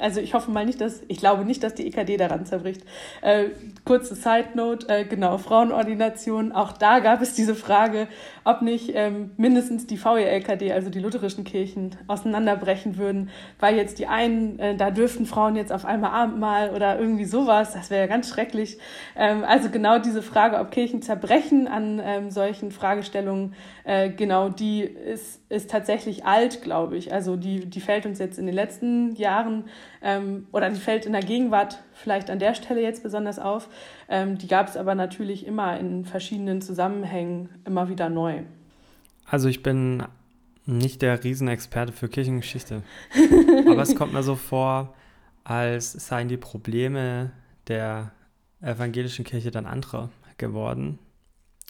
[0.02, 2.82] also ich hoffe mal nicht, dass, ich glaube nicht, dass die EKD daran zerbricht.
[3.22, 3.50] Äh,
[3.86, 8.08] kurze Side Note, äh, genau, Frauenordination, auch da gab es diese Frage,
[8.44, 13.30] ob nicht ähm, mindestens die VELKD, also die lutherischen Kirchen, auseinanderbrechen würden,
[13.60, 17.74] weil jetzt die einen, äh, da dürften Frauen jetzt auf einmal Abendmahl oder irgendwie sowas,
[17.74, 18.80] das wäre ja ganz schrecklich.
[19.16, 24.82] Ähm, also genau diese Frage, ob Kirchen zerbrechen an ähm, solchen Fragestellungen, äh, genau, die
[24.82, 27.14] ist, ist tatsächlich alt, glaube ich.
[27.14, 29.66] Also die, die fällt uns jetzt in den letzten Jahren
[30.02, 33.70] ähm, oder die fällt in der Gegenwart vielleicht an der Stelle jetzt besonders auf.
[34.10, 38.44] Ähm, die gab es aber natürlich immer in verschiedenen Zusammenhängen immer wieder neu.
[39.26, 40.04] Also ich bin
[40.66, 42.84] nicht der Riesenexperte für Kirchengeschichte,
[43.68, 44.94] aber es kommt mir so vor,
[45.44, 47.32] als seien die Probleme
[47.68, 48.12] der
[48.62, 51.00] evangelischen Kirche dann andere geworden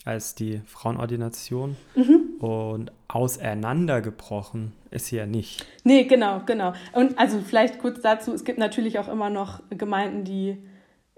[0.06, 1.78] als die Frauenordination.
[1.95, 2.36] Mhm.
[2.39, 5.66] Und auseinandergebrochen ist sie ja nicht.
[5.84, 6.74] Nee, genau, genau.
[6.93, 10.58] Und also vielleicht kurz dazu, es gibt natürlich auch immer noch Gemeinden, die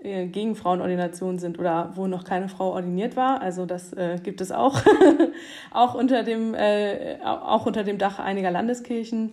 [0.03, 3.41] äh, gegen Frauenordination sind oder wo noch keine Frau ordiniert war.
[3.41, 4.81] Also das äh, gibt es auch.
[5.71, 9.31] auch, unter dem, äh, auch unter dem Dach einiger Landeskirchen.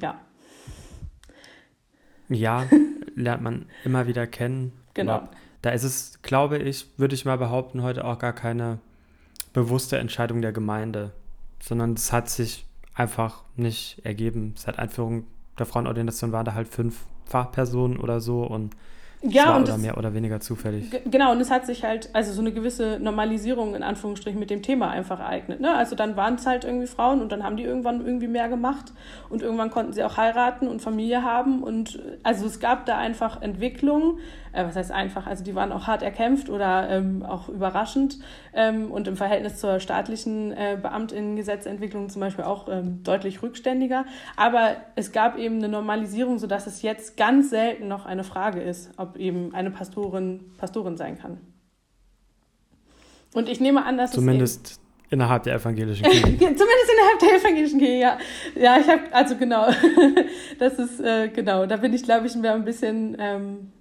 [0.00, 0.20] Ja.
[2.28, 2.64] Ja,
[3.16, 4.72] lernt man immer wieder kennen.
[4.94, 5.28] Genau.
[5.62, 8.78] Da ist es, glaube ich, würde ich mal behaupten, heute auch gar keine
[9.52, 11.12] bewusste Entscheidung der Gemeinde,
[11.60, 14.54] sondern es hat sich einfach nicht ergeben.
[14.56, 15.24] Seit Einführung
[15.58, 18.74] der Frauenordination waren da halt fünf Fachpersonen oder so und
[19.22, 20.90] ja, war und oder mehr oder weniger zufällig.
[21.06, 24.62] Genau, und es hat sich halt, also so eine gewisse Normalisierung in Anführungsstrichen mit dem
[24.62, 25.60] Thema einfach ereignet.
[25.60, 25.74] Ne?
[25.74, 28.92] Also dann waren es halt irgendwie Frauen und dann haben die irgendwann irgendwie mehr gemacht
[29.28, 31.62] und irgendwann konnten sie auch heiraten und Familie haben.
[31.62, 34.18] Und also es gab da einfach Entwicklungen,
[34.56, 38.18] äh, was heißt einfach, also die waren auch hart erkämpft oder ähm, auch überraschend
[38.54, 44.06] ähm, und im Verhältnis zur staatlichen äh, Beamtinnengesetzentwicklung zum Beispiel auch ähm, deutlich rückständiger.
[44.36, 48.90] Aber es gab eben eine Normalisierung, sodass es jetzt ganz selten noch eine Frage ist,
[48.96, 51.38] ob eben eine Pastorin Pastorin sein kann.
[53.34, 54.80] Und ich nehme an, dass Zumindest es
[55.10, 56.36] innerhalb der evangelischen Kirche.
[56.38, 58.18] Zumindest innerhalb der evangelischen Kirche, ja.
[58.54, 59.66] Ja, ich habe, also genau,
[60.58, 63.72] das ist, äh, genau, da bin ich, glaube ich, ein bisschen ähm,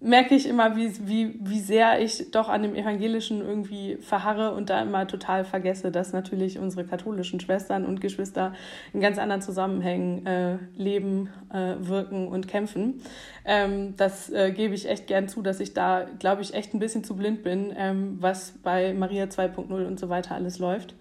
[0.00, 4.68] merke ich immer, wie, wie, wie sehr ich doch an dem Evangelischen irgendwie verharre und
[4.68, 8.54] da immer total vergesse, dass natürlich unsere katholischen Schwestern und Geschwister
[8.92, 13.00] in ganz anderen Zusammenhängen äh, leben, äh, wirken und kämpfen.
[13.46, 16.78] Ähm, das äh, gebe ich echt gern zu, dass ich da, glaube ich, echt ein
[16.78, 20.94] bisschen zu blind bin, ähm, was bei Maria 2.0 und so weiter alles läuft.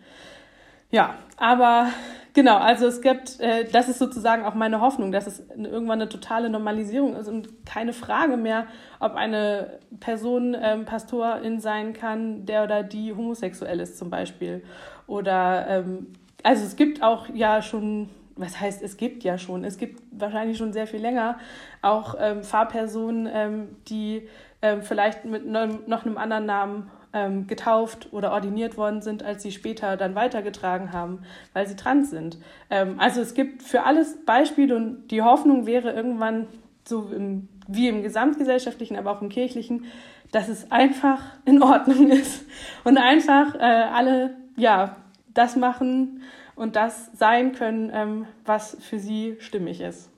[0.89, 1.89] Ja, aber
[2.35, 6.09] genau, also es gibt, äh, das ist sozusagen auch meine Hoffnung, dass es irgendwann eine
[6.09, 8.67] totale Normalisierung ist und keine Frage mehr,
[8.99, 14.63] ob eine Person ähm, Pastorin sein kann, der oder die homosexuell ist zum Beispiel.
[15.07, 16.13] Oder, ähm,
[16.43, 20.57] also es gibt auch ja schon, was heißt, es gibt ja schon, es gibt wahrscheinlich
[20.57, 21.39] schon sehr viel länger
[21.81, 24.27] auch ähm, Fahrpersonen, ähm, die
[24.61, 29.41] ähm, vielleicht mit ne, noch einem anderen Namen ähm, getauft oder ordiniert worden sind, als
[29.41, 31.19] sie später dann weitergetragen haben,
[31.53, 32.37] weil sie trans sind.
[32.69, 36.47] Ähm, also es gibt für alles Beispiele und die Hoffnung wäre irgendwann
[36.83, 39.85] so im, wie im gesamtgesellschaftlichen, aber auch im kirchlichen,
[40.33, 42.43] dass es einfach in Ordnung ist
[42.83, 44.97] und einfach äh, alle ja
[45.33, 46.21] das machen
[46.55, 50.09] und das sein können, ähm, was für sie stimmig ist.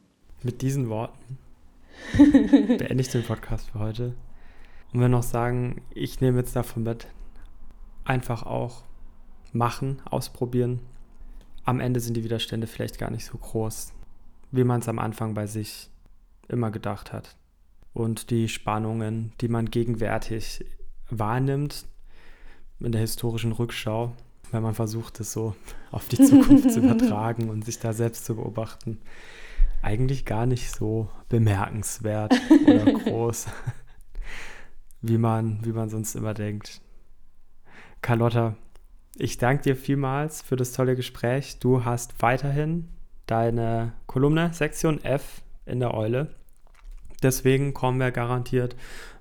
[0.42, 1.38] Mit diesen Worten
[2.18, 4.14] beende ich den Podcast für heute.
[4.98, 7.06] Und wir noch sagen, ich nehme jetzt davon mit,
[8.04, 8.82] einfach auch
[9.54, 10.80] machen, ausprobieren.
[11.66, 13.94] Am Ende sind die Widerstände vielleicht gar nicht so groß,
[14.50, 15.92] wie man es am Anfang bei sich
[16.48, 17.38] immer gedacht hat.
[17.94, 20.66] Und die Spannungen, die man gegenwärtig
[21.12, 21.86] wahrnimmt
[22.80, 24.14] in der historischen Rückschau,
[24.50, 25.54] wenn man versucht, es so
[25.92, 28.98] auf die Zukunft zu übertragen und sich da selbst zu beobachten,
[29.84, 32.34] eigentlich gar nicht so bemerkenswert
[32.66, 33.46] oder groß,
[35.02, 36.82] wie man, wie man sonst immer denkt.
[38.02, 38.56] Carlotta,
[39.16, 41.60] ich danke dir vielmals für das tolle Gespräch.
[41.60, 42.88] Du hast weiterhin
[43.26, 46.30] deine Kolumne Sektion F in der Eule.
[47.24, 48.76] Deswegen kommen wir garantiert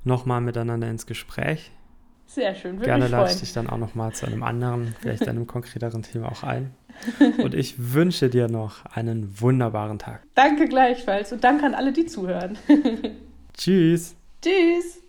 [0.04, 1.72] nochmal miteinander ins Gespräch.
[2.26, 2.76] Sehr schön.
[2.76, 6.30] Würde Gerne lade ich dich dann auch nochmal zu einem anderen, vielleicht einem konkreteren Thema
[6.30, 6.74] auch ein.
[7.38, 10.22] Und ich wünsche dir noch einen wunderbaren Tag.
[10.34, 12.58] Danke gleichfalls und danke an alle, die zuhören.
[13.54, 14.16] Tschüss.
[14.42, 15.05] Tschüss.